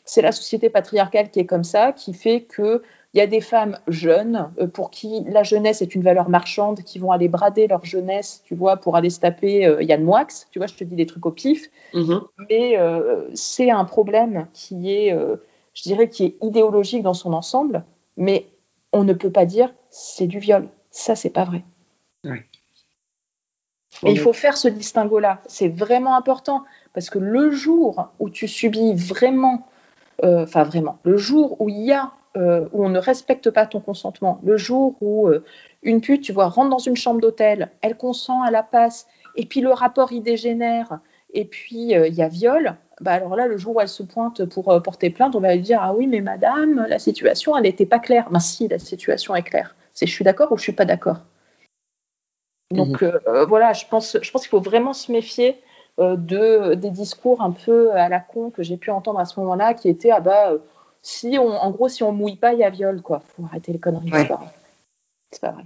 c'est 0.06 0.22
la 0.22 0.32
société 0.32 0.70
patriarcale 0.70 1.32
qui 1.32 1.40
est 1.40 1.46
comme 1.46 1.64
ça, 1.64 1.92
qui 1.92 2.14
fait 2.14 2.42
que 2.42 2.84
il 3.16 3.20
y 3.20 3.22
a 3.22 3.28
des 3.28 3.40
femmes 3.40 3.80
jeunes 3.88 4.52
euh, 4.60 4.68
pour 4.68 4.92
qui 4.92 5.24
la 5.28 5.44
jeunesse 5.44 5.82
est 5.82 5.96
une 5.96 6.04
valeur 6.04 6.28
marchande, 6.28 6.82
qui 6.82 7.00
vont 7.00 7.12
aller 7.12 7.30
brader 7.30 7.66
leur 7.66 7.86
jeunesse, 7.86 8.44
tu 8.44 8.56
vois, 8.56 8.76
pour 8.76 8.98
aller 8.98 9.10
se 9.10 9.22
taper 9.22 9.66
euh, 9.66 9.82
Yann 9.82 10.04
Moix. 10.04 10.28
Tu 10.52 10.60
vois, 10.60 10.68
je 10.68 10.76
te 10.76 10.84
dis 10.84 10.96
des 10.96 11.06
trucs 11.06 11.26
au 11.26 11.32
pif. 11.32 11.70
Mm-hmm. 11.94 12.22
Mais 12.50 12.78
euh, 12.78 13.30
c'est 13.34 13.72
un 13.72 13.86
problème 13.86 14.48
qui 14.52 14.92
est, 14.92 15.18
je 15.74 15.82
dirais, 15.84 16.10
qui 16.10 16.26
est 16.26 16.36
idéologique 16.44 17.04
dans 17.04 17.14
son 17.14 17.32
ensemble. 17.32 17.86
Mais 18.18 18.48
on 18.92 19.06
ne 19.06 19.14
peut 19.14 19.32
pas 19.32 19.46
dire 19.46 19.74
c'est 19.90 20.28
du 20.28 20.40
viol. 20.40 20.68
Ça, 20.92 21.16
c'est 21.16 21.30
pas 21.30 21.46
vrai. 21.46 21.64
Et 24.04 24.12
il 24.12 24.20
faut 24.20 24.34
faire 24.34 24.58
ce 24.58 24.68
distinguo-là. 24.68 25.42
C'est 25.48 25.70
vraiment 25.70 26.18
important 26.18 26.66
parce 26.94 27.10
que 27.10 27.20
le 27.20 27.52
jour 27.52 28.10
où 28.20 28.30
tu 28.30 28.50
subis 28.50 28.94
vraiment 28.94 29.66
euh, 30.24 30.44
enfin 30.44 30.64
vraiment, 30.64 31.00
le 31.04 31.18
jour 31.18 31.60
où 31.62 31.68
il 31.68 31.82
y 31.82 31.92
a, 31.92 32.14
euh, 32.36 32.68
où 32.72 32.86
on 32.86 32.90
ne 32.90 33.00
respecte 33.00 33.50
pas 33.50 33.66
ton 33.66 33.80
consentement, 33.80 34.40
le 34.44 34.58
jour 34.58 34.96
où 35.02 35.28
euh, 35.28 35.44
une 35.84 36.02
pute, 36.02 36.22
tu 36.22 36.34
vois, 36.34 36.48
rentre 36.48 36.70
dans 36.70 36.78
une 36.80 36.96
chambre 36.96 37.22
d'hôtel, 37.22 37.72
elle 37.82 37.98
consent, 37.98 38.42
à 38.42 38.52
la 38.52 38.64
passe, 38.64 39.08
et 39.36 39.46
puis 39.46 39.62
le 39.62 39.72
rapport 39.72 40.12
y 40.12 40.22
dégénère, 40.22 41.00
et 41.34 41.46
puis 41.46 41.92
il 41.92 42.14
y 42.14 42.22
a 42.22 42.28
viol, 42.28 42.76
bah 43.02 43.12
alors 43.12 43.36
là, 43.36 43.48
le 43.48 43.58
jour 43.58 43.76
où 43.76 43.82
elle 43.82 43.90
se 43.90 44.04
pointe 44.04 44.46
pour 44.46 44.82
porter 44.82 45.10
plainte, 45.10 45.36
on 45.36 45.42
va 45.42 45.54
lui 45.54 45.62
dire 45.62 45.80
ah 45.82 45.94
oui, 45.94 46.08
mais 46.08 46.22
madame, 46.22 46.86
la 46.88 46.98
situation, 46.98 47.58
elle 47.58 47.64
n'était 47.64 47.86
pas 47.86 48.00
claire. 48.00 48.30
Ben 48.32 48.40
si, 48.40 48.70
la 48.70 48.80
situation 48.80 49.36
est 49.36 49.44
claire. 49.44 49.76
C'est 49.94 50.08
je 50.08 50.14
suis 50.14 50.24
d'accord 50.24 50.52
ou 50.54 50.58
je 50.58 50.64
suis 50.64 50.72
pas 50.72 50.86
d'accord. 50.86 51.18
Donc 52.72 53.02
mhm. 53.02 53.44
voilà, 53.50 53.74
je 53.74 53.86
pense, 53.86 54.18
je 54.22 54.32
pense 54.32 54.44
qu'il 54.44 54.50
faut 54.50 54.62
vraiment 54.62 54.94
se 54.94 55.12
méfier 55.12 55.62
euh, 55.98 56.18
de, 56.18 56.74
des 56.74 56.90
discours 56.90 57.42
un 57.42 57.52
peu 57.52 57.94
à 57.94 58.10
la 58.10 58.20
con 58.20 58.50
que 58.50 58.64
j'ai 58.64 58.76
pu 58.76 58.92
entendre 58.92 59.18
à 59.18 59.24
ce 59.24 59.40
moment-là, 59.40 59.74
qui 59.74 59.88
étaient 59.88 60.12
ah 60.12 60.20
bah 60.20 60.52
euh, 60.52 60.58
si 61.06 61.38
on, 61.38 61.50
en 61.50 61.70
gros 61.70 61.88
si 61.88 62.02
on 62.02 62.12
mouille 62.12 62.36
pas, 62.36 62.54
il 62.54 62.60
y 62.60 62.64
a 62.64 62.70
viol 62.70 63.02
quoi. 63.02 63.22
Faut 63.36 63.46
arrêter 63.46 63.72
les 63.72 63.80
conneries. 63.80 64.10
C'est 65.32 65.42
pas, 65.42 65.52
vrai. 65.52 65.66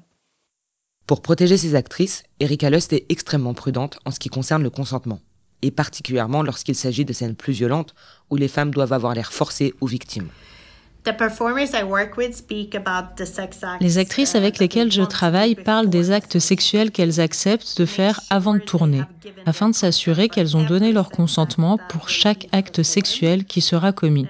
Pour 1.08 1.22
protéger 1.22 1.58
ses 1.58 1.76
actrices, 1.76 2.24
Erika 2.40 2.70
Lust 2.70 2.92
est 2.92 3.06
extrêmement 3.10 3.54
prudente 3.54 4.00
en 4.06 4.12
ce 4.12 4.20
qui 4.20 4.30
concerne 4.30 4.62
le 4.62 4.70
consentement, 4.70 5.20
et 5.62 5.72
particulièrement 5.72 6.44
lorsqu'il 6.44 6.76
s'agit 6.76 7.06
de 7.06 7.14
scènes 7.14 7.36
plus 7.36 7.54
violentes 7.54 7.96
où 8.30 8.36
les 8.36 8.50
femmes 8.50 8.72
doivent 8.72 8.94
avoir 8.94 9.16
l'air 9.16 9.32
forcées 9.32 9.74
ou 9.80 9.88
victimes. 9.88 10.30
Les 13.80 13.98
actrices 13.98 14.36
avec 14.36 14.58
uh, 14.58 14.60
lesquelles 14.60 14.92
je 14.92 15.02
travaille 15.04 15.56
parlent 15.56 15.90
des 15.90 16.12
actes 16.12 16.40
sexuels 16.40 16.92
qu'elles 16.92 17.22
acceptent 17.22 17.80
de 17.80 17.86
faire 17.86 18.20
avant 18.30 18.54
de 18.54 18.60
tourner, 18.60 19.04
afin 19.46 19.70
de 19.70 19.76
s'assurer 19.76 20.28
qu'elles 20.28 20.58
ont 20.58 20.66
donné 20.66 20.92
leur 20.92 21.10
consentement 21.10 21.80
pour 21.88 22.10
chaque 22.10 22.48
acte 22.52 22.84
sexuel 22.84 23.46
qui 23.46 23.62
sera 23.62 23.94
commis. 23.94 24.28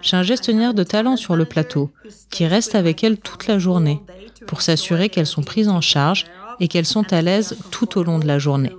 J'ai 0.00 0.16
un 0.16 0.22
gestionnaire 0.22 0.74
de 0.74 0.82
talent 0.82 1.16
sur 1.16 1.36
le 1.36 1.44
plateau, 1.44 1.90
qui 2.30 2.46
reste 2.46 2.74
avec 2.74 3.04
elles 3.04 3.18
toute 3.18 3.46
la 3.46 3.58
journée, 3.58 4.00
pour 4.46 4.62
s'assurer 4.62 5.08
qu'elles 5.08 5.26
sont 5.26 5.42
prises 5.42 5.68
en 5.68 5.80
charge 5.80 6.26
et 6.60 6.68
qu'elles 6.68 6.86
sont 6.86 7.12
à 7.12 7.22
l'aise 7.22 7.56
tout 7.70 7.98
au 7.98 8.02
long 8.02 8.18
de 8.18 8.26
la 8.26 8.38
journée. 8.38 8.72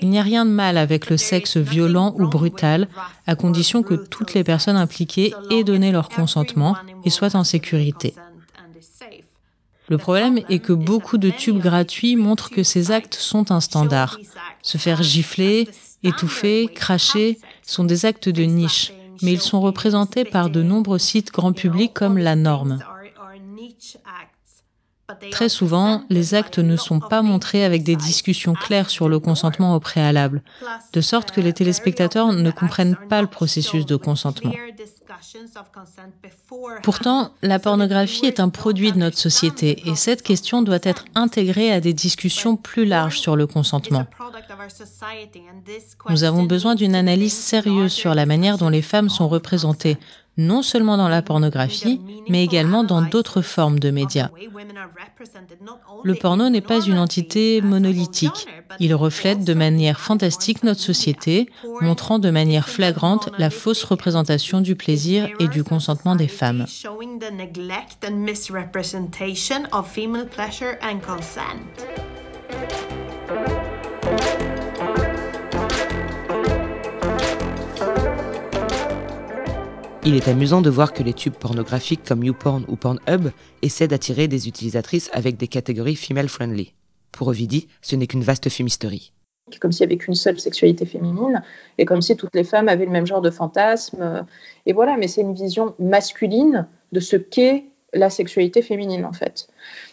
Il 0.00 0.08
n'y 0.10 0.18
a 0.18 0.22
rien 0.22 0.44
de 0.44 0.50
mal 0.50 0.78
avec 0.78 1.10
le 1.10 1.16
sexe 1.16 1.56
violent 1.56 2.14
ou 2.18 2.26
brutal, 2.28 2.88
à 3.26 3.34
condition 3.34 3.82
que 3.82 3.94
toutes 3.94 4.34
les 4.34 4.44
personnes 4.44 4.76
impliquées 4.76 5.34
aient 5.50 5.64
donné 5.64 5.92
leur 5.92 6.08
consentement 6.08 6.76
et 7.04 7.10
soient 7.10 7.36
en 7.36 7.44
sécurité. 7.44 8.14
Le 9.88 9.98
problème 9.98 10.38
est 10.48 10.58
que 10.58 10.74
beaucoup 10.74 11.16
de 11.18 11.30
tubes 11.30 11.60
gratuits 11.60 12.16
montrent 12.16 12.50
que 12.50 12.62
ces 12.62 12.90
actes 12.90 13.14
sont 13.14 13.50
un 13.50 13.60
standard. 13.60 14.18
Se 14.62 14.76
faire 14.76 15.02
gifler, 15.02 15.68
étouffer, 16.02 16.68
cracher 16.72 17.38
sont 17.68 17.84
des 17.84 18.06
actes 18.06 18.28
de 18.28 18.42
niche, 18.42 18.92
mais 19.22 19.32
ils 19.32 19.40
sont 19.40 19.60
représentés 19.60 20.24
par 20.24 20.48
de 20.50 20.62
nombreux 20.62 20.98
sites 20.98 21.30
grand 21.32 21.52
public 21.52 21.92
comme 21.92 22.16
la 22.16 22.34
norme. 22.34 22.78
Très 25.30 25.48
souvent, 25.48 26.02
les 26.10 26.34
actes 26.34 26.58
ne 26.58 26.76
sont 26.76 27.00
pas 27.00 27.22
montrés 27.22 27.64
avec 27.64 27.82
des 27.82 27.96
discussions 27.96 28.54
claires 28.54 28.90
sur 28.90 29.08
le 29.08 29.18
consentement 29.18 29.74
au 29.74 29.80
préalable, 29.80 30.42
de 30.92 31.00
sorte 31.00 31.30
que 31.30 31.40
les 31.40 31.52
téléspectateurs 31.52 32.32
ne 32.32 32.50
comprennent 32.50 32.96
pas 33.08 33.22
le 33.22 33.28
processus 33.28 33.86
de 33.86 33.96
consentement. 33.96 34.52
Pourtant, 36.82 37.32
la 37.42 37.58
pornographie 37.58 38.26
est 38.26 38.40
un 38.40 38.48
produit 38.48 38.92
de 38.92 38.98
notre 38.98 39.18
société 39.18 39.82
et 39.88 39.94
cette 39.94 40.22
question 40.22 40.62
doit 40.62 40.78
être 40.82 41.04
intégrée 41.14 41.72
à 41.72 41.80
des 41.80 41.92
discussions 41.92 42.56
plus 42.56 42.84
larges 42.84 43.18
sur 43.18 43.36
le 43.36 43.46
consentement. 43.46 44.06
Nous 46.08 46.24
avons 46.24 46.42
besoin 46.44 46.74
d'une 46.74 46.94
analyse 46.94 47.36
sérieuse 47.36 47.92
sur 47.92 48.14
la 48.14 48.26
manière 48.26 48.58
dont 48.58 48.68
les 48.68 48.82
femmes 48.82 49.08
sont 49.08 49.28
représentées, 49.28 49.98
non 50.38 50.62
seulement 50.62 50.96
dans 50.96 51.08
la 51.08 51.20
pornographie, 51.20 52.00
mais 52.28 52.44
également 52.44 52.84
dans 52.84 53.02
d'autres 53.02 53.42
formes 53.42 53.80
de 53.80 53.90
médias. 53.90 54.30
Le 56.04 56.14
porno 56.14 56.48
n'est 56.48 56.60
pas 56.60 56.80
une 56.80 56.98
entité 56.98 57.60
monolithique. 57.60 58.46
Il 58.78 58.94
reflète 58.94 59.44
de 59.44 59.54
manière 59.54 60.00
fantastique 60.00 60.62
notre 60.62 60.80
société, 60.80 61.50
montrant 61.80 62.18
de 62.18 62.30
manière 62.30 62.68
flagrante 62.68 63.30
la 63.38 63.50
fausse 63.50 63.82
représentation 63.82 64.60
du 64.60 64.76
plaisir 64.76 65.28
et 65.40 65.48
du 65.48 65.64
consentement 65.64 66.14
des 66.14 66.28
femmes. 66.28 66.66
Il 80.08 80.16
est 80.16 80.26
amusant 80.26 80.62
de 80.62 80.70
voir 80.70 80.94
que 80.94 81.02
les 81.02 81.12
tubes 81.12 81.34
pornographiques 81.34 82.00
comme 82.02 82.24
YouPorn 82.24 82.64
ou 82.66 82.76
Pornhub 82.76 83.28
essaient 83.60 83.88
d'attirer 83.88 84.26
des 84.26 84.48
utilisatrices 84.48 85.10
avec 85.12 85.36
des 85.36 85.48
catégories 85.48 85.96
female 85.96 86.30
friendly. 86.30 86.72
Pour 87.12 87.28
Ovidie, 87.28 87.68
ce 87.82 87.94
n'est 87.94 88.06
qu'une 88.06 88.22
vaste 88.22 88.48
fumisterie. 88.48 89.12
Comme 89.60 89.70
s'il 89.70 89.86
n'y 89.86 89.92
avait 89.92 89.98
qu'une 89.98 90.14
seule 90.14 90.40
sexualité 90.40 90.86
féminine, 90.86 91.42
et 91.76 91.84
comme 91.84 92.00
si 92.00 92.16
toutes 92.16 92.34
les 92.34 92.44
femmes 92.44 92.70
avaient 92.70 92.86
le 92.86 92.90
même 92.90 93.06
genre 93.06 93.20
de 93.20 93.28
fantasme. 93.28 94.24
Et 94.64 94.72
voilà, 94.72 94.96
mais 94.96 95.08
c'est 95.08 95.20
une 95.20 95.34
vision 95.34 95.74
masculine 95.78 96.66
de 96.92 97.00
ce 97.00 97.16
qu'est 97.16 97.66
la 97.94 98.10
sexualité 98.10 98.60
féminine 98.60 99.04
en 99.04 99.12
fait. 99.12 99.48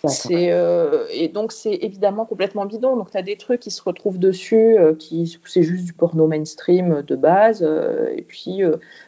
C'est 0.07 0.51
euh, 0.51 1.05
et 1.11 1.29
donc 1.29 1.51
c'est 1.51 1.73
évidemment 1.73 2.25
complètement 2.25 2.65
bidon. 2.65 2.97
Donc 2.97 3.11
tu 3.11 3.17
as 3.17 3.21
des 3.21 3.37
trucs 3.37 3.61
qui 3.61 3.71
se 3.71 3.81
retrouvent 3.81 4.19
dessus, 4.19 4.77
euh, 4.77 4.93
qui 4.93 5.39
c'est 5.45 5.63
juste 5.63 5.85
du 5.85 5.93
porno 5.93 6.27
mainstream 6.27 7.01
de 7.03 7.15
base, 7.15 7.63
euh, 7.63 8.13
et 8.15 8.21
puis 8.21 8.61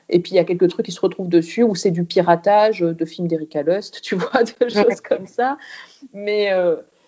et 0.10 0.19
puis 0.19 0.32
il 0.32 0.36
y 0.36 0.39
a 0.39 0.45
quelques 0.45 0.69
trucs 0.69 0.86
qui 0.86 0.91
se 0.91 1.02
retrouvent 1.02 1.30
dessus 1.30 1.63
où 1.63 1.76
c'est 1.76 1.91
du 1.91 2.06
piratage 2.06 2.80
de 2.80 3.06
films 3.06 3.28
d'Erika 3.28 3.62
Lust, 3.62 4.02
tu 4.04 4.15
vois, 4.15 4.43
de 4.43 4.69
choses 4.69 5.02
comme 5.02 5.28
ça. 5.28 5.58
Mais 6.13 6.52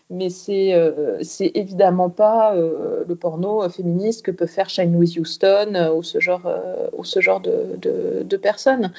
mais 0.10 0.30
c'est 0.30 0.74
euh, 0.74 1.20
c'est 1.22 1.52
évidemment 1.54 2.10
pas 2.10 2.56
euh, 2.56 3.04
le 3.08 3.16
porno 3.16 3.68
féministe 3.70 4.26
que 4.26 4.32
peut 4.32 4.48
faire 4.48 4.70
Shine 4.70 4.96
with 4.96 5.16
Houston 5.18 5.76
euh, 5.76 5.94
ou 5.94 6.02
ce 6.02 6.20
genre 6.20 6.52
ou 6.98 7.04
ce 7.04 7.20
genre 7.22 7.40
de, 7.40 7.78
de, 7.78 8.24
de 8.24 8.38
personnes. 8.38 8.92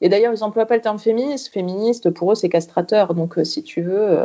Et 0.00 0.08
d'ailleurs, 0.08 0.34
ils 0.34 0.40
n'emploient 0.40 0.66
pas 0.66 0.76
le 0.76 0.82
terme 0.82 0.98
féministe. 0.98 1.48
Féministe, 1.48 2.10
pour 2.10 2.32
eux, 2.32 2.34
c'est 2.34 2.50
castrateur. 2.50 3.14
Donc, 3.14 3.38
si 3.44 3.62
tu 3.62 3.82
veux, 3.82 4.16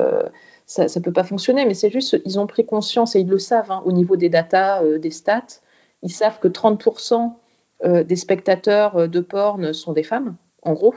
ça 0.65 0.85
ne 0.85 0.99
peut 0.99 1.13
pas 1.13 1.23
fonctionner. 1.23 1.65
Mais 1.65 1.73
c'est 1.73 1.89
juste, 1.89 2.19
ils 2.25 2.39
ont 2.39 2.45
pris 2.45 2.65
conscience 2.65 3.15
et 3.15 3.21
ils 3.21 3.29
le 3.29 3.39
savent 3.39 3.71
hein, 3.71 3.81
au 3.85 3.91
niveau 3.91 4.17
des 4.17 4.29
datas, 4.29 4.83
des 4.99 5.11
stats. 5.11 5.61
Ils 6.03 6.11
savent 6.11 6.39
que 6.39 6.47
30% 6.47 7.31
des 8.03 8.15
spectateurs 8.15 9.07
de 9.07 9.19
porn 9.19 9.73
sont 9.73 9.93
des 9.93 10.03
femmes, 10.03 10.35
en 10.61 10.73
gros. 10.73 10.93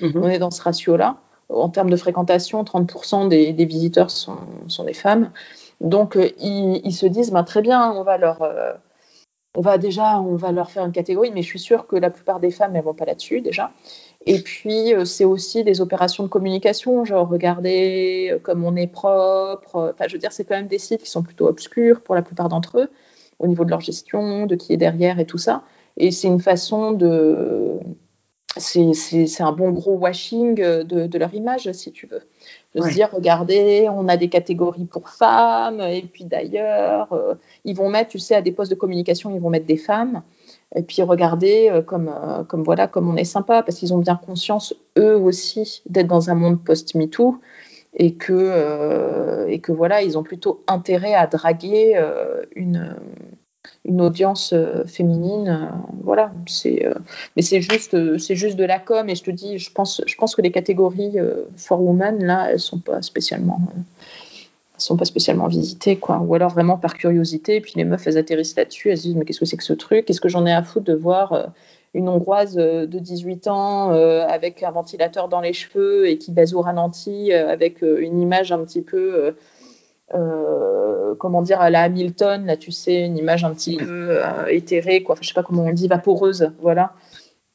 Mm-hmm. 0.00 0.18
On 0.18 0.28
est 0.28 0.38
dans 0.38 0.50
ce 0.50 0.62
ratio-là 0.62 1.20
en 1.48 1.68
termes 1.68 1.90
de 1.90 1.96
fréquentation, 1.96 2.62
30% 2.62 3.28
des, 3.28 3.52
visiteurs 3.64 4.10
sont, 4.10 4.36
des 4.84 4.92
femmes. 4.92 5.30
Donc, 5.80 6.16
euh, 6.16 6.30
ils, 6.40 6.92
se 6.92 7.06
disent, 7.06 7.30
ben, 7.30 7.44
très 7.44 7.62
bien, 7.62 7.92
on 7.92 8.02
va 8.02 8.18
leur, 8.18 8.42
euh, 8.42 8.72
déjà, 9.78 10.20
on 10.20 10.36
va 10.36 10.52
leur 10.52 10.70
faire 10.70 10.84
une 10.84 10.92
catégorie, 10.92 11.30
mais 11.32 11.42
je 11.42 11.46
suis 11.46 11.58
sûre 11.58 11.86
que 11.86 11.96
la 11.96 12.10
plupart 12.10 12.40
des 12.40 12.50
femmes, 12.50 12.74
elles 12.74 12.84
vont 12.84 12.94
pas 12.94 13.04
là-dessus 13.04 13.40
déjà. 13.40 13.72
Et 14.24 14.40
puis, 14.40 14.94
euh, 14.94 15.04
c'est 15.04 15.24
aussi 15.24 15.62
des 15.62 15.80
opérations 15.80 16.24
de 16.24 16.28
communication, 16.28 17.04
genre 17.04 17.28
regarder 17.28 18.36
comme 18.42 18.64
on 18.64 18.74
est 18.74 18.88
propre. 18.88 19.92
Enfin, 19.94 20.06
je 20.08 20.14
veux 20.14 20.18
dire, 20.18 20.32
c'est 20.32 20.44
quand 20.44 20.56
même 20.56 20.68
des 20.68 20.78
sites 20.78 21.02
qui 21.02 21.10
sont 21.10 21.22
plutôt 21.22 21.46
obscurs 21.46 22.00
pour 22.00 22.14
la 22.14 22.22
plupart 22.22 22.48
d'entre 22.48 22.80
eux, 22.80 22.90
au 23.38 23.46
niveau 23.46 23.64
de 23.64 23.70
leur 23.70 23.80
gestion, 23.80 24.46
de 24.46 24.56
qui 24.56 24.72
est 24.72 24.78
derrière 24.78 25.20
et 25.20 25.26
tout 25.26 25.38
ça. 25.38 25.62
Et 25.96 26.10
c'est 26.10 26.28
une 26.28 26.40
façon 26.40 26.92
de, 26.92 27.78
c'est 28.58 29.42
un 29.42 29.52
bon 29.52 29.70
gros 29.70 29.96
washing 29.96 30.60
euh, 30.60 30.84
de, 30.84 31.18
leur 31.18 31.34
image, 31.34 31.70
si 31.72 31.92
tu 31.92 32.06
veux. 32.06 32.22
De 32.74 32.82
se 32.82 32.92
dire, 32.92 33.08
regardez, 33.12 33.88
on 33.90 34.06
a 34.08 34.16
des 34.16 34.28
catégories 34.28 34.84
pour 34.84 35.08
femmes, 35.08 35.80
et 35.80 36.02
puis 36.02 36.24
d'ailleurs, 36.24 37.12
euh, 37.12 37.34
ils 37.64 37.74
vont 37.74 37.88
mettre, 37.88 38.10
tu 38.10 38.18
sais, 38.18 38.34
à 38.34 38.42
des 38.42 38.52
postes 38.52 38.70
de 38.70 38.76
communication, 38.76 39.34
ils 39.34 39.40
vont 39.40 39.50
mettre 39.50 39.66
des 39.66 39.76
femmes. 39.78 40.22
Et 40.74 40.82
puis 40.82 41.00
regardez 41.02 41.68
euh, 41.70 41.80
comme, 41.80 42.12
comme 42.48 42.62
voilà, 42.62 42.86
comme 42.86 43.08
on 43.08 43.16
est 43.16 43.24
sympa, 43.24 43.62
parce 43.62 43.78
qu'ils 43.78 43.94
ont 43.94 43.98
bien 43.98 44.16
conscience, 44.16 44.74
eux 44.98 45.16
aussi, 45.16 45.82
d'être 45.86 46.08
dans 46.08 46.28
un 46.30 46.34
monde 46.34 46.62
post-MeToo, 46.62 47.38
et 47.98 48.14
que, 48.14 49.46
et 49.48 49.60
que 49.60 49.72
voilà, 49.72 50.02
ils 50.02 50.18
ont 50.18 50.22
plutôt 50.22 50.62
intérêt 50.66 51.14
à 51.14 51.26
draguer 51.26 51.98
une 52.54 52.94
une 53.84 54.00
audience 54.00 54.52
euh, 54.52 54.84
féminine. 54.84 55.48
Euh, 55.48 55.76
voilà, 56.02 56.32
c'est, 56.46 56.86
euh, 56.86 56.94
mais 57.36 57.42
c'est 57.42 57.60
juste, 57.60 58.18
c'est 58.18 58.36
juste 58.36 58.56
de 58.56 58.64
la 58.64 58.78
com. 58.78 59.08
Et 59.08 59.14
je 59.14 59.22
te 59.22 59.30
dis, 59.30 59.58
je 59.58 59.70
pense, 59.72 60.02
je 60.06 60.14
pense 60.16 60.34
que 60.34 60.42
les 60.42 60.50
catégories 60.50 61.16
for 61.56 61.80
women 61.82 62.24
là, 62.24 62.48
elles 62.50 62.60
sont 62.60 62.78
pas 62.78 63.02
spécialement 63.02 63.60
sont 64.78 64.98
pas 64.98 65.06
spécialement 65.06 65.46
visitées, 65.46 65.96
quoi. 65.96 66.18
Ou 66.18 66.34
alors 66.34 66.50
vraiment 66.50 66.76
par 66.76 66.92
curiosité, 66.92 67.56
et 67.56 67.60
puis 67.62 67.72
les 67.76 67.84
meufs, 67.84 68.06
elles 68.06 68.18
atterrissent 68.18 68.56
là-dessus, 68.56 68.90
elles 68.90 68.98
se 68.98 69.04
disent, 69.04 69.16
mais 69.16 69.24
qu'est-ce 69.24 69.40
que 69.40 69.46
c'est 69.46 69.56
que 69.56 69.64
ce 69.64 69.72
truc? 69.72 70.04
Qu'est-ce 70.04 70.20
que 70.20 70.28
j'en 70.28 70.44
ai 70.44 70.52
à 70.52 70.62
foutre 70.62 70.84
de 70.84 70.92
voir 70.92 71.48
une 71.94 72.10
Hongroise 72.10 72.56
de 72.56 72.98
18 72.98 73.48
ans 73.48 73.88
avec 73.88 74.62
un 74.62 74.70
ventilateur 74.70 75.28
dans 75.30 75.40
les 75.40 75.54
cheveux 75.54 76.06
et 76.10 76.18
qui 76.18 76.30
baise 76.30 76.52
au 76.52 76.60
ralenti, 76.60 77.32
avec 77.32 77.80
une 77.80 78.20
image 78.20 78.52
un 78.52 78.58
petit 78.58 78.82
peu 78.82 79.34
comment 81.16 81.42
dire, 81.42 81.60
à 81.60 81.70
la 81.70 81.82
Hamilton, 81.82 82.46
là, 82.46 82.56
tu 82.56 82.72
sais, 82.72 83.04
une 83.04 83.16
image 83.16 83.44
un 83.44 83.52
petit 83.52 83.76
peu 83.76 83.86
euh, 84.10 84.46
éthérée, 84.48 85.02
quoi. 85.02 85.14
Enfin, 85.14 85.22
je 85.22 85.28
sais 85.28 85.34
pas 85.34 85.42
comment 85.42 85.64
on 85.64 85.72
dit, 85.72 85.88
vaporeuse, 85.88 86.52
voilà. 86.60 86.92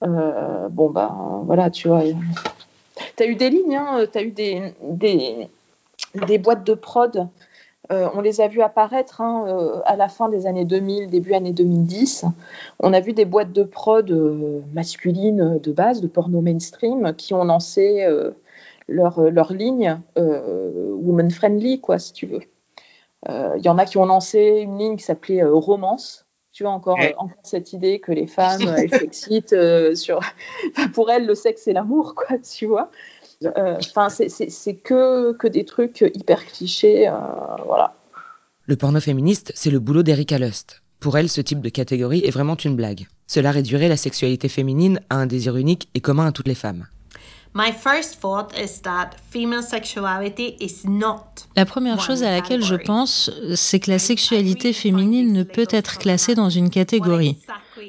Euh, 0.04 0.68
bon, 0.70 0.90
bah, 0.90 1.16
voilà, 1.46 1.70
tu 1.70 1.88
vois. 1.88 2.04
Tu 3.16 3.24
as 3.24 3.26
eu 3.26 3.36
des 3.36 3.50
lignes, 3.50 3.76
hein, 3.76 4.06
tu 4.12 4.18
as 4.18 4.24
eu 4.24 4.32
des, 4.32 4.74
des, 4.82 5.48
des, 6.28 6.38
boîtes 6.38 6.64
de 6.64 6.74
prod. 6.74 7.28
on 7.90 8.22
les 8.22 8.42
a 8.42 8.48
vues 8.48 8.62
apparaître 8.62 9.22
hein, 9.22 9.82
à 9.86 9.96
la 9.96 10.08
fin 10.08 10.30
des 10.30 10.48
années 10.48 10.66
2000, 10.66 11.10
début 11.10 11.34
années 11.34 11.54
2010. 11.54 12.26
On 12.80 12.94
a 12.94 13.00
vu 13.00 13.14
des 13.14 13.26
boîtes 13.26 13.52
de 13.52 13.64
prod 13.64 14.10
masculines 14.74 15.60
de 15.62 15.72
base, 15.72 16.02
de 16.02 16.08
porno 16.08 16.42
mainstream, 16.42 17.14
qui 17.16 17.34
ont 17.34 17.44
lancé 17.44 18.08
leur, 18.88 19.20
euh, 19.20 19.30
leur 19.30 19.54
ligne 19.54 20.00
euh, 20.18 20.92
woman 20.96 21.32
friendly, 21.32 21.80
quoi, 21.80 22.00
si 22.00 22.14
tu 22.14 22.26
veux. 22.26 22.42
Il 23.28 23.32
euh, 23.32 23.58
y 23.60 23.70
en 23.70 23.78
a 23.78 23.86
qui 23.86 23.98
ont 23.98 24.06
lancé 24.06 24.62
une 24.64 24.78
ligne 24.78 24.98
qui 24.98 25.04
s'appelait 25.04 25.44
Romance, 25.44 26.26
tu 26.52 26.64
vois 26.64 26.72
encore, 26.72 26.98
encore, 27.18 27.38
cette 27.44 27.72
idée 27.72 28.00
que 28.00 28.12
les 28.12 28.26
femmes 28.26 28.62
elles 28.78 28.90
s'excitent 28.90 29.56
sur 29.96 30.20
pour 30.94 31.12
elles 31.12 31.28
le 31.28 31.36
sexe 31.36 31.68
et 31.68 31.74
l'amour 31.74 32.16
quoi 32.16 32.40
tu 32.40 32.66
vois. 32.66 32.90
Enfin 33.56 34.10
c'est 34.10 34.76
que 34.76 35.34
que 35.34 35.48
des 35.48 35.66
trucs 35.66 36.02
hyper 36.02 36.44
clichés 36.48 37.10
voilà. 37.68 37.94
Le 38.66 38.76
porno 38.76 39.00
féministe 39.00 39.52
c'est 39.56 39.70
le 39.70 39.80
boulot 39.80 40.02
d'Erika 40.02 40.40
Lust. 40.40 40.82
Pour 41.00 41.16
elle 41.16 41.30
ce 41.30 41.42
type 41.42 41.62
de 41.62 41.70
catégorie 41.70 42.26
est 42.26 42.32
vraiment 42.32 42.56
une 42.56 42.76
blague. 42.76 43.06
Cela 43.28 43.52
réduirait 43.52 43.88
la 43.88 43.98
sexualité 43.98 44.50
féminine 44.50 45.00
à 45.12 45.18
un 45.18 45.28
désir 45.28 45.58
unique 45.58 45.90
et 45.94 46.02
commun 46.02 46.26
à 46.26 46.32
toutes 46.32 46.48
les 46.48 46.56
femmes 46.56 46.88
la 51.56 51.66
première 51.66 52.00
chose 52.00 52.24
à 52.24 52.32
laquelle 52.32 52.64
je 52.64 52.76
pense, 52.76 53.30
c'est 53.56 53.80
que 53.80 53.92
la 53.92 54.00
sexualité 54.00 54.72
féminine 54.74 55.34
ne 55.34 55.44
peut 55.44 55.68
être 55.70 55.98
classée 55.98 56.34
dans 56.34 56.50
une 56.50 56.70
catégorie. 56.70 57.38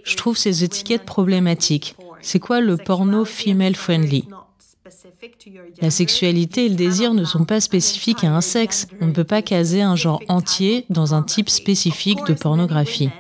Je 0.05 0.17
trouve 0.17 0.37
ces 0.37 0.65
étiquettes 0.65 1.05
problématiques. 1.05 1.95
C'est 2.21 2.41
quoi 2.41 2.61
le 2.61 2.77
porno 2.77 3.25
female 3.25 3.77
friendly? 3.77 4.27
la 5.81 5.91
sexualité 5.91 6.67
et 6.67 6.69
le 6.69 6.75
désir 6.75 7.15
ne 7.15 7.25
sont 7.25 7.45
pas 7.45 7.61
spécifiques 7.61 8.25
à 8.25 8.35
un 8.35 8.41
sexe. 8.41 8.87
On 9.01 9.07
ne 9.07 9.13
peut 9.13 9.25
pas 9.25 9.43
caser 9.43 9.83
un 9.83 9.97
genre 9.97 10.21
entier 10.29 10.87
dans 10.91 11.15
un 11.15 11.23
type 11.23 11.49
spécifique 11.49 12.25
de 12.27 12.35
pornographie. 12.35 13.11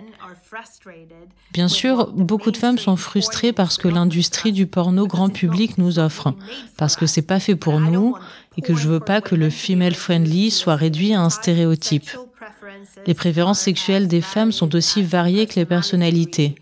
Bien 1.53 1.68
sûr, 1.68 2.12
beaucoup 2.12 2.51
de 2.51 2.57
femmes 2.57 2.79
sont 2.79 2.96
frustrées 2.96 3.53
parce 3.53 3.77
que 3.77 3.88
l'industrie 3.88 4.53
du 4.53 4.66
porno 4.66 5.07
grand 5.07 5.31
public 5.31 5.79
nous 5.79 5.98
offre, 5.98 6.35
parce 6.77 6.96
que 6.96 7.07
c'est 7.07 7.22
pas 7.22 7.40
fait 7.40 7.57
pour 7.57 7.81
nous 7.81 8.16
et 8.57 8.62
que 8.62 8.75
je 8.75 8.88
veux 8.88 9.01
pas 9.01 9.20
que 9.20 9.35
le 9.35 9.51
female 9.51 9.94
friendly 9.94 10.51
soit 10.51 10.77
réduit 10.77 11.14
à 11.14 11.20
un 11.20 11.31
stéréotype. 11.31 12.11
Les 13.07 13.14
préférences 13.14 13.61
sexuelles 13.61 14.09
des 14.09 14.20
femmes 14.20 14.53
sont 14.53 14.75
aussi 14.75 15.03
variées 15.03 15.46
que 15.46 15.57
les 15.57 15.66
personnalités. 15.66 16.55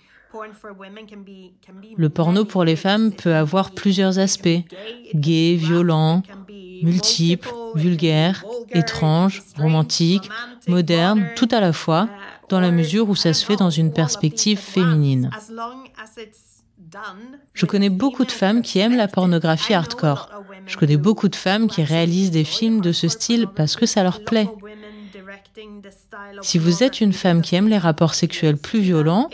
Le 1.96 2.08
porno 2.08 2.44
pour 2.44 2.64
les 2.64 2.76
femmes 2.76 3.12
peut 3.12 3.34
avoir 3.34 3.72
plusieurs 3.72 4.18
aspects, 4.18 4.48
gay, 5.14 5.56
violent, 5.56 6.22
multiples, 6.82 7.50
vulgaire, 7.74 8.44
étrange, 8.70 9.42
romantique, 9.56 10.28
moderne, 10.68 11.28
tout 11.36 11.48
à 11.50 11.60
la 11.60 11.72
fois, 11.72 12.08
dans 12.50 12.60
la 12.60 12.72
mesure 12.72 13.08
où 13.08 13.16
ça 13.16 13.32
se 13.32 13.44
fait 13.44 13.56
dans 13.56 13.70
une 13.70 13.92
perspective 13.92 14.58
féminine. 14.58 15.30
Je 17.54 17.66
connais 17.66 17.88
beaucoup 17.88 18.24
de 18.24 18.32
femmes 18.32 18.62
qui 18.62 18.80
aiment 18.80 18.96
la 18.96 19.08
pornographie 19.08 19.72
hardcore. 19.72 20.28
Je 20.66 20.76
connais 20.76 20.96
beaucoup 20.96 21.28
de 21.28 21.36
femmes 21.36 21.68
qui 21.68 21.82
réalisent 21.82 22.32
des 22.32 22.44
films 22.44 22.80
de 22.80 22.92
ce 22.92 23.08
style 23.08 23.46
parce 23.54 23.76
que 23.76 23.86
ça 23.86 24.02
leur 24.02 24.24
plaît. 24.24 24.48
Si 26.42 26.58
vous 26.58 26.82
êtes 26.82 27.00
une 27.00 27.12
femme 27.12 27.42
qui 27.42 27.54
aime 27.54 27.68
les 27.68 27.78
rapports 27.78 28.14
sexuels 28.14 28.56
plus 28.56 28.80
violents 28.80 29.30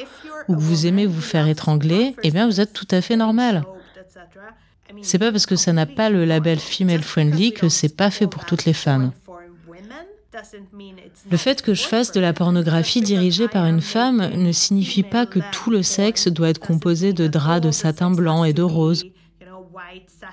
ou 0.49 0.55
que 0.55 0.61
vous 0.61 0.87
aimez 0.87 1.07
vous 1.07 1.21
faire 1.21 1.49
étrangler, 1.49 2.15
eh 2.23 2.31
bien 2.31 2.47
vous 2.47 2.61
êtes 2.61 2.73
tout 2.73 2.89
à 2.91 3.01
fait 3.01 3.17
normal. 3.17 3.65
C'est 5.03 5.19
pas 5.19 5.33
parce 5.33 5.47
que 5.47 5.57
ça 5.57 5.73
n'a 5.73 5.87
pas 5.87 6.11
le 6.11 6.25
label 6.25 6.59
female 6.59 7.03
friendly 7.03 7.53
que 7.53 7.69
c'est 7.69 7.97
pas 7.97 8.11
fait 8.11 8.27
pour 8.27 8.45
toutes 8.45 8.67
les 8.67 8.73
femmes. 8.73 9.13
Le 11.31 11.37
fait 11.37 11.63
que 11.63 11.75
je 11.75 11.85
fasse 11.85 12.13
de 12.13 12.21
la 12.21 12.33
pornographie 12.33 13.01
dirigée 13.01 13.49
par 13.49 13.67
une 13.67 13.81
femme 13.81 14.31
ne 14.35 14.53
signifie 14.53 15.03
pas 15.03 15.27
que 15.27 15.41
tout 15.53 15.71
le 15.71 15.83
sexe 15.83 16.29
doit 16.29 16.51
être 16.51 16.61
composé 16.61 17.13
de 17.13 17.27
draps 17.27 17.67
de 17.67 17.71
satin 17.71 18.11
blanc 18.11 18.45
et 18.45 18.53
de 18.53 18.63
rose. 18.63 19.07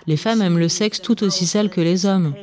Les 0.07 0.17
femmes 0.17 0.41
aiment 0.41 0.59
le 0.59 0.69
sexe 0.69 1.01
tout 1.01 1.23
aussi 1.23 1.45
sale 1.45 1.69
que 1.69 1.81
les 1.81 2.05
hommes. 2.05 2.33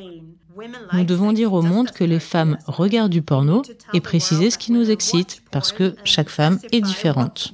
Nous 0.93 1.03
devons 1.03 1.31
dire 1.31 1.53
au 1.53 1.61
monde 1.61 1.91
que 1.91 2.03
les 2.03 2.19
femmes 2.19 2.57
regardent 2.65 3.11
du 3.11 3.21
porno 3.21 3.61
et 3.93 4.01
préciser 4.01 4.51
ce 4.51 4.57
qui 4.57 4.71
nous 4.71 4.89
excite, 4.91 5.41
parce 5.51 5.71
que 5.71 5.95
chaque 6.03 6.29
femme 6.29 6.59
est 6.71 6.81
différente. 6.81 7.53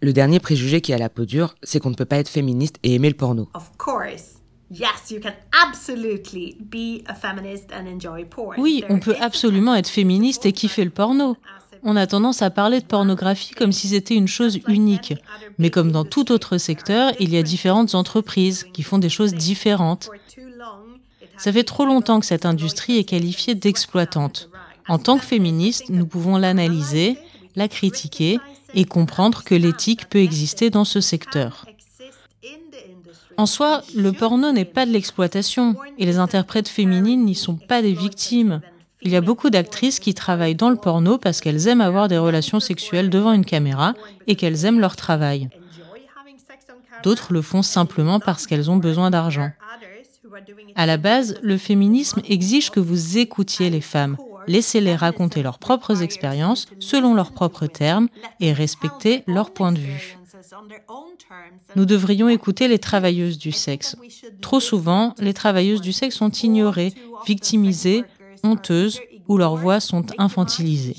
Le 0.00 0.12
dernier 0.12 0.40
préjugé 0.40 0.80
qui 0.80 0.92
a 0.92 0.98
la 0.98 1.08
peau 1.08 1.24
dure, 1.24 1.54
c'est 1.62 1.80
qu'on 1.80 1.90
ne 1.90 1.94
peut 1.94 2.04
pas 2.04 2.18
être 2.18 2.28
féministe 2.28 2.78
et 2.82 2.94
aimer 2.94 3.08
le 3.08 3.16
porno. 3.16 3.48
Oui, 8.58 8.84
on 8.88 8.98
peut 8.98 9.16
absolument 9.20 9.74
être 9.74 9.88
féministe 9.88 10.46
et 10.46 10.52
kiffer 10.52 10.84
le 10.84 10.90
porno. 10.90 11.36
On 11.82 11.96
a 11.96 12.06
tendance 12.06 12.40
à 12.40 12.50
parler 12.50 12.80
de 12.80 12.86
pornographie 12.86 13.54
comme 13.54 13.72
si 13.72 13.88
c'était 13.88 14.14
une 14.14 14.28
chose 14.28 14.58
unique. 14.68 15.14
Mais 15.58 15.70
comme 15.70 15.92
dans 15.92 16.04
tout 16.04 16.32
autre 16.32 16.56
secteur, 16.56 17.12
il 17.20 17.30
y 17.30 17.36
a 17.36 17.42
différentes 17.42 17.94
entreprises 17.94 18.64
qui 18.72 18.82
font 18.82 18.98
des 18.98 19.10
choses 19.10 19.34
différentes. 19.34 20.08
Ça 21.36 21.52
fait 21.52 21.64
trop 21.64 21.84
longtemps 21.84 22.20
que 22.20 22.26
cette 22.26 22.46
industrie 22.46 22.96
est 22.96 23.04
qualifiée 23.04 23.54
d'exploitante. 23.54 24.48
En 24.88 24.98
tant 24.98 25.18
que 25.18 25.24
féministe, 25.24 25.90
nous 25.90 26.06
pouvons 26.06 26.38
l'analyser, 26.38 27.18
la 27.54 27.68
critiquer 27.68 28.38
et 28.74 28.84
comprendre 28.86 29.44
que 29.44 29.54
l'éthique 29.54 30.08
peut 30.08 30.20
exister 30.20 30.70
dans 30.70 30.84
ce 30.84 31.00
secteur. 31.00 31.66
En 33.36 33.46
soi, 33.46 33.82
le 33.94 34.12
porno 34.12 34.52
n'est 34.52 34.64
pas 34.64 34.86
de 34.86 34.92
l'exploitation 34.92 35.74
et 35.98 36.06
les 36.06 36.18
interprètes 36.18 36.68
féminines 36.68 37.24
n'y 37.24 37.34
sont 37.34 37.56
pas 37.56 37.82
des 37.82 37.92
victimes. 37.92 38.60
Il 39.02 39.10
y 39.10 39.16
a 39.16 39.20
beaucoup 39.20 39.50
d'actrices 39.50 39.98
qui 39.98 40.14
travaillent 40.14 40.54
dans 40.54 40.70
le 40.70 40.76
porno 40.76 41.18
parce 41.18 41.40
qu'elles 41.40 41.68
aiment 41.68 41.80
avoir 41.80 42.08
des 42.08 42.18
relations 42.18 42.60
sexuelles 42.60 43.10
devant 43.10 43.32
une 43.32 43.44
caméra 43.44 43.94
et 44.26 44.36
qu'elles 44.36 44.64
aiment 44.64 44.80
leur 44.80 44.96
travail. 44.96 45.48
D'autres 47.02 47.32
le 47.32 47.42
font 47.42 47.62
simplement 47.62 48.18
parce 48.18 48.46
qu'elles 48.46 48.70
ont 48.70 48.76
besoin 48.76 49.10
d'argent. 49.10 49.50
À 50.74 50.86
la 50.86 50.96
base, 50.96 51.36
le 51.42 51.58
féminisme 51.58 52.22
exige 52.26 52.70
que 52.70 52.80
vous 52.80 53.18
écoutiez 53.18 53.68
les 53.68 53.82
femmes, 53.82 54.16
laissez-les 54.46 54.96
raconter 54.96 55.42
leurs 55.42 55.58
propres 55.58 56.02
expériences 56.02 56.66
selon 56.80 57.14
leurs 57.14 57.32
propres 57.32 57.66
termes 57.66 58.08
et 58.40 58.52
respecter 58.52 59.22
leur 59.26 59.52
point 59.52 59.72
de 59.72 59.78
vue. 59.78 60.18
Nous 61.76 61.84
devrions 61.84 62.28
écouter 62.28 62.68
les 62.68 62.78
travailleuses 62.78 63.38
du 63.38 63.52
sexe. 63.52 63.96
Trop 64.40 64.60
souvent, 64.60 65.14
les 65.18 65.34
travailleuses 65.34 65.80
du 65.80 65.92
sexe 65.92 66.16
sont 66.16 66.30
ignorées, 66.30 66.92
victimisées, 67.26 68.04
honteuses 68.42 69.00
ou 69.28 69.38
leurs 69.38 69.56
voix 69.56 69.80
sont 69.80 70.06
infantilisées. 70.18 70.96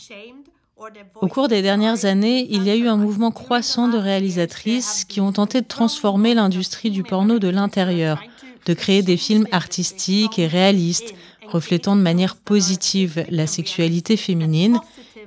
Au 1.22 1.28
cours 1.28 1.48
des 1.48 1.62
dernières 1.62 2.06
années, 2.06 2.48
il 2.50 2.64
y 2.64 2.70
a 2.70 2.76
eu 2.76 2.88
un 2.88 2.98
mouvement 2.98 3.32
croissant 3.32 3.88
de 3.88 3.98
réalisatrices 3.98 5.06
qui 5.06 5.22
ont 5.22 5.32
tenté 5.32 5.62
de 5.62 5.68
transformer 5.68 6.34
l'industrie 6.34 6.92
du 6.92 7.04
porno 7.04 7.40
de 7.40 7.48
l'intérieur, 7.48 8.22
de 8.66 8.74
créer 8.74 9.02
des 9.02 9.18
films 9.18 9.48
artistiques 9.52 10.38
et 10.38 10.48
réalistes, 10.48 11.14
reflétant 11.48 11.96
de 11.96 12.02
manière 12.02 12.36
positive 12.36 13.26
la 13.30 13.48
sexualité 13.48 14.18
féminine 14.18 14.80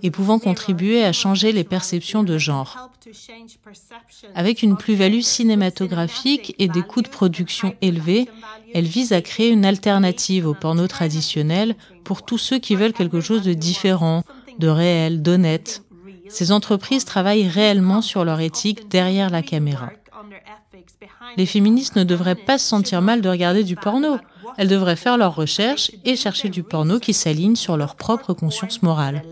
et 0.03 0.11
pouvant 0.11 0.39
contribuer 0.39 1.05
à 1.05 1.13
changer 1.13 1.53
les 1.53 1.65
perceptions 1.65 2.23
de 2.23 2.39
genre. 2.39 2.91
Avec 4.35 4.63
une 4.63 4.77
plus-value 4.77 5.21
cinématographique 5.21 6.55
et 6.59 6.69
des 6.69 6.83
coûts 6.83 7.03
de 7.03 7.09
production 7.09 7.75
élevés, 7.81 8.29
elle 8.75 8.85
vise 8.85 9.13
à 9.13 9.23
créer 9.23 9.51
une 9.51 9.65
alternative 9.65 10.47
au 10.47 10.55
porno 10.55 10.87
traditionnel 10.87 11.77
pour 12.05 12.25
tous 12.25 12.39
ceux 12.39 12.59
qui 12.59 12.77
veulent 12.77 12.93
quelque 12.93 13.21
chose 13.21 13.43
de 13.43 13.55
différent, 13.55 14.25
de 14.59 14.69
réel, 14.69 15.23
d'honnête. 15.23 15.83
Ces 16.29 16.53
entreprises 16.53 17.05
travaillent 17.05 17.49
réellement 17.49 18.03
sur 18.03 18.25
leur 18.25 18.41
éthique 18.41 18.89
derrière 18.89 19.31
la 19.31 19.43
caméra. 19.43 19.91
Les 21.37 21.47
féministes 21.47 21.97
ne 21.97 22.05
devraient 22.05 22.35
pas 22.35 22.59
se 22.59 22.67
sentir 22.67 23.03
mal 23.03 23.21
de 23.21 23.29
regarder 23.29 23.65
du 23.65 23.77
porno. 23.77 24.19
Elles 24.57 24.69
devraient 24.69 24.97
faire 24.97 25.19
leurs 25.19 25.35
recherches 25.35 25.91
et 26.05 26.17
chercher 26.17 26.49
du 26.49 26.63
porno 26.63 26.99
qui 26.99 27.13
s'aligne 27.13 27.57
sur 27.57 27.77
leur 27.77 27.97
propre 27.97 28.33
conscience 28.33 28.83
morale. 28.83 29.23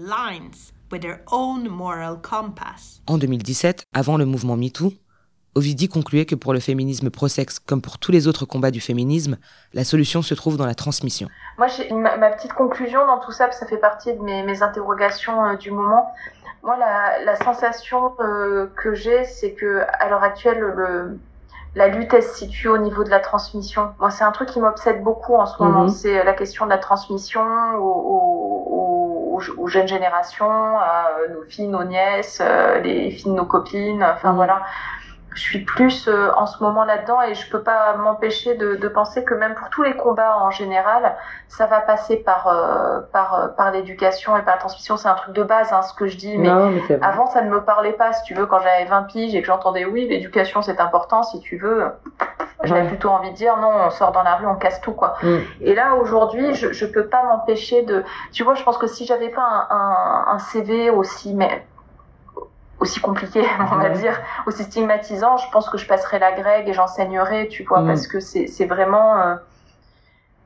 En 3.07 3.19
2017, 3.19 3.85
avant 3.93 4.17
le 4.17 4.25
mouvement 4.25 4.57
MeToo, 4.57 4.93
Ovidie 5.57 5.89
concluait 5.89 6.27
que 6.27 6.35
pour 6.35 6.53
le 6.53 6.61
féminisme 6.61 7.09
pro-sexe, 7.09 7.59
comme 7.59 7.81
pour 7.81 7.99
tous 7.99 8.13
les 8.13 8.29
autres 8.29 8.45
combats 8.45 8.71
du 8.71 8.81
féminisme, 8.83 9.39
la 9.73 9.85
solution 9.85 10.21
se 10.21 10.35
trouve 10.35 10.59
dans 10.59 10.67
la 10.67 10.75
transmission. 10.75 11.29
Moi, 11.57 11.69
ma, 11.93 12.19
ma, 12.19 12.31
petite 12.31 12.53
conclusion 12.53 13.07
dans 13.07 13.19
tout 13.21 13.33
ça, 13.33 13.51
ça 13.53 13.67
fait 13.67 13.79
partie 13.79 14.13
de 14.13 14.21
mes, 14.21 14.63
interrogations 14.63 15.47
euh, 15.47 15.57
du 15.57 15.71
moment. 15.71 16.13
Moi, 16.63 16.77
la, 16.77 17.37
sensation 17.37 18.13
euh, 18.21 18.67
que 18.77 18.95
j'ai, 18.95 19.25
c'est 19.25 19.55
que 19.55 19.81
à 19.99 20.11
l'heure 20.11 20.23
actuelle, 20.23 20.59
le, 20.59 21.19
la 21.77 21.89
lutte 21.89 22.15
elle 22.15 22.23
se 22.23 22.35
situe 22.35 22.69
au 22.69 22.79
niveau 22.79 23.05
de 23.05 23.11
la 23.11 23.21
transmission. 23.21 23.95
Moi, 24.01 24.11
c'est 24.11 24.25
un 24.25 24.33
truc 24.33 24.49
qui 24.49 24.61
m'obsède 24.61 25.03
beaucoup 25.03 25.35
en 25.35 25.45
ce 25.45 25.63
moment. 25.63 25.83
Mhm. 25.83 25.91
C'est 25.91 26.25
la 26.25 26.33
question 26.33 26.65
de 26.65 26.71
la 26.71 26.79
transmission 26.79 27.43
aux, 27.79 29.39
aux, 29.59 29.67
jeunes 29.69 29.87
générations, 29.87 30.79
à 30.79 31.11
nos 31.29 31.43
filles, 31.43 31.69
nos 31.69 31.85
nièces, 31.85 32.41
euh, 32.41 32.79
les 32.79 33.11
filles 33.11 33.33
de 33.33 33.37
nos 33.37 33.45
copines. 33.45 34.03
Enfin 34.03 34.31
mhm. 34.31 34.37
voilà 34.37 34.63
je 35.37 35.43
suis 35.43 35.59
plus 35.61 36.09
euh, 36.09 36.31
en 36.35 36.47
ce 36.47 36.63
moment 36.63 36.85
là-dedans 36.85 37.21
et 37.21 37.35
je 37.35 37.49
peux 37.51 37.63
pas 37.63 37.95
m'empêcher 37.97 38.55
de, 38.55 38.77
de, 38.77 38.89
penser 38.89 39.23
que 39.23 39.35
même 39.35 39.55
pour 39.55 39.69
tous 39.69 39.83
les 39.83 39.95
combats 39.95 40.39
en 40.39 40.51
général, 40.51 41.15
ça 41.49 41.67
va 41.67 41.81
passer 41.81 42.17
par 42.17 42.49
euh, 42.49 43.01
par 43.13 43.35
euh, 43.35 43.49
par 43.49 43.71
l'éducation 43.71 44.37
et 44.37 44.43
par 44.43 44.55
la 44.55 44.61
transmission. 44.61 44.97
C'est 44.97 45.09
un 45.09 45.15
truc 45.15 45.35
de 45.35 45.43
base, 45.43 45.73
hein, 45.73 45.83
ce 45.83 45.93
que 45.93 46.07
je 46.07 46.17
dis. 46.17 46.39
Mais, 46.39 46.49
avant, 47.03 47.27
ça 47.27 47.43
ne 47.43 47.51
me 47.51 47.63
parlait 47.63 47.93
pas. 47.93 48.15
Si 48.15 48.25
tu 48.25 48.35
veux, 48.35 48.47
quand 48.47 48.61
j'avais 48.61 48.87
20 48.87 49.03
piges 49.05 49.35
et 49.35 49.41
que 49.43 49.47
j'entendais 49.47 49.85
oui, 49.85 50.09
l'éducation 50.09 50.63
c'est 50.63 50.81
important. 50.81 51.23
Si 51.23 51.39
tu 51.41 51.59
veux, 51.59 51.85
j'avais 52.65 52.89
plutôt 52.89 53.11
envie 53.11 53.31
de 53.31 53.37
dire 53.37 53.59
non, 53.59 53.71
on 53.87 53.91
sort 53.91 54.13
dans 54.13 54.23
la 54.23 54.37
rue, 54.37 54.47
on 54.47 54.57
casse 54.57 54.81
tout 54.81 54.93
quoi. 54.93 55.17
Mm. 55.23 55.37
Et 55.61 55.75
là 55.75 55.97
aujourd'hui, 55.97 56.55
je 56.55 56.73
je 56.73 56.87
peux 56.87 57.07
pas 57.07 57.23
m'empêcher 57.25 57.83
de. 57.83 58.05
Tu 58.33 58.43
vois, 58.43 58.55
je 58.55 58.63
pense 58.63 58.79
que 58.79 58.87
si 58.87 59.05
j'avais 59.05 59.29
pas 59.29 59.43
un, 59.43 59.77
un, 59.77 60.25
un 60.35 60.39
CV 60.39 60.89
aussi 60.89 61.35
mais 61.35 61.63
aussi 62.81 63.01
compliqué, 63.01 63.43
on 63.73 63.77
va 63.77 63.91
dire, 63.91 64.21
aussi 64.47 64.65
stigmatisant, 64.65 65.37
je 65.39 65.51
pense 65.51 65.69
que 65.69 65.79
je 65.79 65.87
passerai 65.87 66.19
la 66.19 66.33
grègue 66.33 66.69
et 66.69 66.73
j'enseignerai, 66.73 67.49
tu 67.49 67.65
vois, 67.65 67.81
mm. 67.81 67.87
parce 67.87 68.07
que 68.07 68.21
c'est 68.21 68.67
vraiment... 68.67 69.37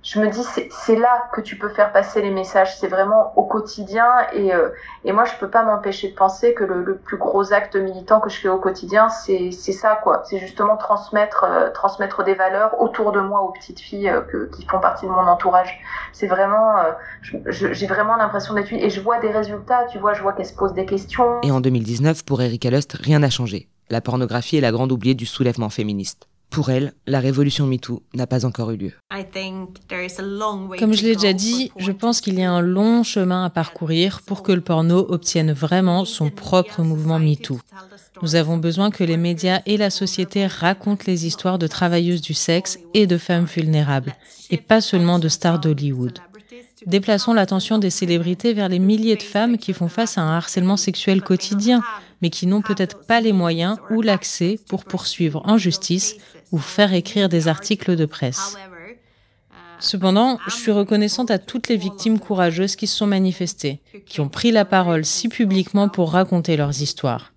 Euh, 0.01 0.11
je 0.11 0.21
me 0.21 0.29
dis 0.31 0.43
c'est 0.71 0.97
là 0.97 1.29
que 1.33 1.41
tu 1.41 1.57
peux 1.57 1.69
faire 1.69 1.93
passer 1.93 2.23
les 2.23 2.31
messages, 2.31 2.77
c'est 2.79 2.89
vraiment 2.89 3.33
au 3.37 3.45
quotidien 3.45 4.07
et, 4.33 4.53
euh, 4.53 4.71
et 5.05 5.13
moi 5.13 5.25
je 5.25 5.33
peux 5.39 5.49
pas 5.49 5.63
m'empêcher 5.63 6.11
de 6.11 6.15
penser 6.15 6.55
que 6.55 6.65
le, 6.65 6.83
le, 6.83 6.97
plus 6.97 7.17
gros 7.17 7.53
acte 7.53 7.77
militant 7.77 8.21
que 8.21 8.31
je 8.31 8.41
fais 8.41 8.49
au 8.49 8.59
quotidien 8.59 9.09
c'est 9.09 9.51
ça 9.53 10.01
quoi, 10.03 10.23
c'est 10.25 10.39
justement 10.39 10.77
transmettre 10.77 11.45
euh, 11.45 11.71
transmettre 11.71 12.25
des 12.25 12.35
valeurs 12.35 12.81
autour 12.81 13.13
de 13.13 13.21
moi 13.21 13.43
aux 13.43 13.53
petites 13.53 13.81
filles 13.81 14.09
euh, 14.09 14.23
que, 14.23 14.51
qui 14.57 14.67
font 14.67 14.81
partie 14.81 15.07
de 15.07 15.11
mon 15.11 15.27
entourage. 15.27 15.79
C'est 16.13 16.27
vraiment 16.27 16.77
j'ai 17.23 17.87
vraiment 17.87 18.17
l'impression 18.17 18.55
d'être 18.55 18.73
et 18.73 18.91
je 18.91 19.01
vois 19.01 19.21
des 19.21 19.31
résultats, 19.31 19.87
tu 19.91 19.99
vois, 19.99 20.15
je 20.15 20.23
vois 20.23 20.33
qu'elles 20.33 20.47
se 20.47 20.55
posent 20.55 20.75
des 20.75 20.87
questions. 20.87 21.41
Et 21.43 21.51
en 21.51 21.61
2019 21.61 22.25
pour 22.25 22.41
Erika 22.43 22.71
Lust, 22.71 22.97
rien 23.01 23.21
n'a 23.21 23.31
changé. 23.31 23.69
La 23.91 24.01
pornographie 24.01 24.57
est 24.57 24.61
la 24.61 24.73
grande 24.73 24.93
oubliée 24.93 25.15
du 25.15 25.27
soulèvement 25.27 25.71
féministe. 25.71 26.30
Pour 26.51 26.71
elle, 26.71 26.93
la 27.07 27.21
révolution 27.21 27.67
MeToo 27.67 28.03
n'a 28.13 28.27
pas 28.27 28.45
encore 28.45 28.73
eu 28.73 28.77
lieu. 28.77 28.93
Comme 30.79 30.95
je 30.95 31.03
l'ai 31.03 31.15
déjà 31.15 31.33
dit, 31.33 31.71
je 31.77 31.93
pense 31.93 32.21
qu'il 32.21 32.39
y 32.39 32.43
a 32.43 32.51
un 32.51 32.61
long 32.61 33.05
chemin 33.05 33.45
à 33.45 33.51
parcourir 33.51 34.21
pour 34.23 34.43
que 34.43 34.51
le 34.51 34.61
porno 34.61 34.99
obtienne 35.09 35.53
vraiment 35.53 36.05
son 36.05 36.29
propre 36.29 36.83
mouvement 36.83 37.21
MeToo. 37.21 37.61
Nous 38.23 38.35
avons 38.35 38.57
besoin 38.57 38.91
que 38.91 39.05
les 39.05 39.17
médias 39.17 39.63
et 39.65 39.77
la 39.77 39.91
société 39.91 40.47
racontent 40.47 41.05
les 41.07 41.25
histoires 41.25 41.59
de 41.59 41.69
travailleuses 41.69 42.21
du 42.21 42.35
sexe 42.35 42.79
et 42.95 43.07
de 43.07 43.17
femmes 43.17 43.45
vulnérables, 43.45 44.17
et 44.51 44.57
pas 44.57 44.81
seulement 44.81 45.21
de 45.21 45.29
stars 45.29 45.61
d'Hollywood. 45.61 46.19
Déplaçons 46.87 47.35
l'attention 47.35 47.79
des 47.79 47.91
célébrités 47.91 48.55
vers 48.55 48.69
les 48.69 48.79
milliers 48.79 49.17
de 49.17 49.23
femmes 49.23 49.59
qui 49.59 49.73
font 49.73 49.89
face 49.89 50.19
à 50.19 50.23
un 50.23 50.37
harcèlement 50.37 50.77
sexuel 50.77 51.23
quotidien, 51.23 51.83
mais 52.23 52.31
qui 52.31 52.47
n'ont 52.47 52.63
peut-être 52.63 53.07
pas 53.07 53.21
les 53.21 53.33
moyens 53.33 53.79
ou 53.91 54.03
l'accès 54.03 54.59
pour 54.69 54.85
poursuivre 54.85 55.43
en 55.45 55.59
justice 55.59 56.17
ou 56.53 56.59
faire 56.59 56.93
écrire 56.93 57.29
des 57.29 57.49
articles 57.49 57.97
de 57.97 58.07
presse. 58.07 58.57
Cependant, 59.79 60.39
je 60.47 60.55
suis 60.55 60.73
reconnaissante 60.73 61.31
à 61.31 61.39
toutes 61.39 61.69
les 61.69 61.77
victimes 61.77 62.19
courageuses 62.19 62.77
qui 62.77 62.87
se 62.87 62.97
sont 62.97 63.07
manifestées, 63.07 63.81
qui 64.05 64.21
ont 64.21 64.29
pris 64.29 64.51
la 64.51 64.67
parole 64.67 65.07
si 65.07 65.29
publiquement 65.29 65.89
pour 65.89 66.13
raconter 66.13 66.57
leurs 66.57 66.83
histoires. 66.83 67.33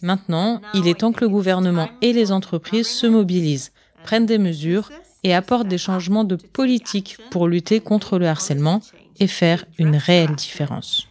Maintenant, 0.00 0.60
il 0.72 0.88
est 0.88 1.00
temps 1.00 1.12
que 1.12 1.24
le 1.24 1.28
gouvernement 1.28 1.90
et 2.00 2.12
les 2.12 2.32
entreprises 2.32 2.88
se 2.88 3.06
mobilisent, 3.06 3.72
prennent 4.04 4.26
des 4.26 4.38
mesures 4.38 4.90
et 5.22 5.34
apportent 5.34 5.68
des 5.68 5.78
changements 5.78 6.24
de 6.24 6.36
politique 6.36 7.18
pour 7.30 7.48
lutter 7.48 7.80
contre 7.80 8.18
le 8.18 8.26
harcèlement 8.26 8.80
et 9.20 9.26
faire 9.26 9.64
une 9.78 9.96
réelle 9.96 10.34
différence. 10.34 11.08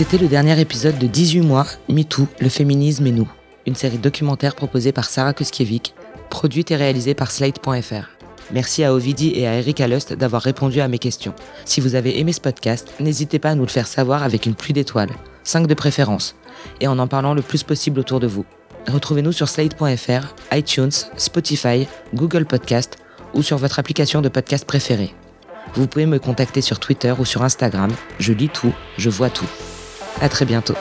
C'était 0.00 0.16
le 0.16 0.28
dernier 0.28 0.58
épisode 0.58 0.96
de 0.96 1.06
18 1.06 1.42
mois, 1.42 1.66
MeToo, 1.90 2.26
le 2.40 2.48
féminisme 2.48 3.06
et 3.06 3.12
nous, 3.12 3.28
une 3.66 3.74
série 3.74 3.98
documentaire 3.98 4.54
proposée 4.54 4.92
par 4.92 5.04
Sarah 5.04 5.34
Kuskiewicz, 5.34 5.92
produite 6.30 6.70
et 6.70 6.76
réalisée 6.76 7.12
par 7.12 7.30
Slate.fr. 7.30 8.08
Merci 8.50 8.82
à 8.82 8.94
Ovidi 8.94 9.32
et 9.34 9.46
à 9.46 9.56
Eric 9.56 9.78
Alust 9.82 10.14
d'avoir 10.14 10.40
répondu 10.40 10.80
à 10.80 10.88
mes 10.88 10.98
questions. 10.98 11.34
Si 11.66 11.82
vous 11.82 11.96
avez 11.96 12.18
aimé 12.18 12.32
ce 12.32 12.40
podcast, 12.40 12.88
n'hésitez 12.98 13.38
pas 13.38 13.50
à 13.50 13.54
nous 13.54 13.66
le 13.66 13.68
faire 13.68 13.86
savoir 13.86 14.22
avec 14.22 14.46
une 14.46 14.54
pluie 14.54 14.72
d'étoiles, 14.72 15.10
5 15.44 15.66
de 15.66 15.74
préférence, 15.74 16.34
et 16.80 16.88
en 16.88 16.98
en 16.98 17.06
parlant 17.06 17.34
le 17.34 17.42
plus 17.42 17.62
possible 17.62 18.00
autour 18.00 18.20
de 18.20 18.26
vous. 18.26 18.46
Retrouvez-nous 18.88 19.32
sur 19.32 19.50
slate.fr, 19.50 20.34
iTunes, 20.56 20.92
Spotify, 21.18 21.86
Google 22.14 22.46
Podcast 22.46 22.96
ou 23.34 23.42
sur 23.42 23.58
votre 23.58 23.78
application 23.78 24.22
de 24.22 24.30
podcast 24.30 24.64
préférée. 24.64 25.14
Vous 25.74 25.86
pouvez 25.86 26.06
me 26.06 26.18
contacter 26.18 26.62
sur 26.62 26.80
Twitter 26.80 27.12
ou 27.18 27.26
sur 27.26 27.42
Instagram. 27.42 27.92
Je 28.18 28.32
lis 28.32 28.48
tout, 28.48 28.72
je 28.96 29.10
vois 29.10 29.28
tout. 29.28 29.44
À 30.20 30.28
très 30.28 30.44
bientôt. 30.44 30.74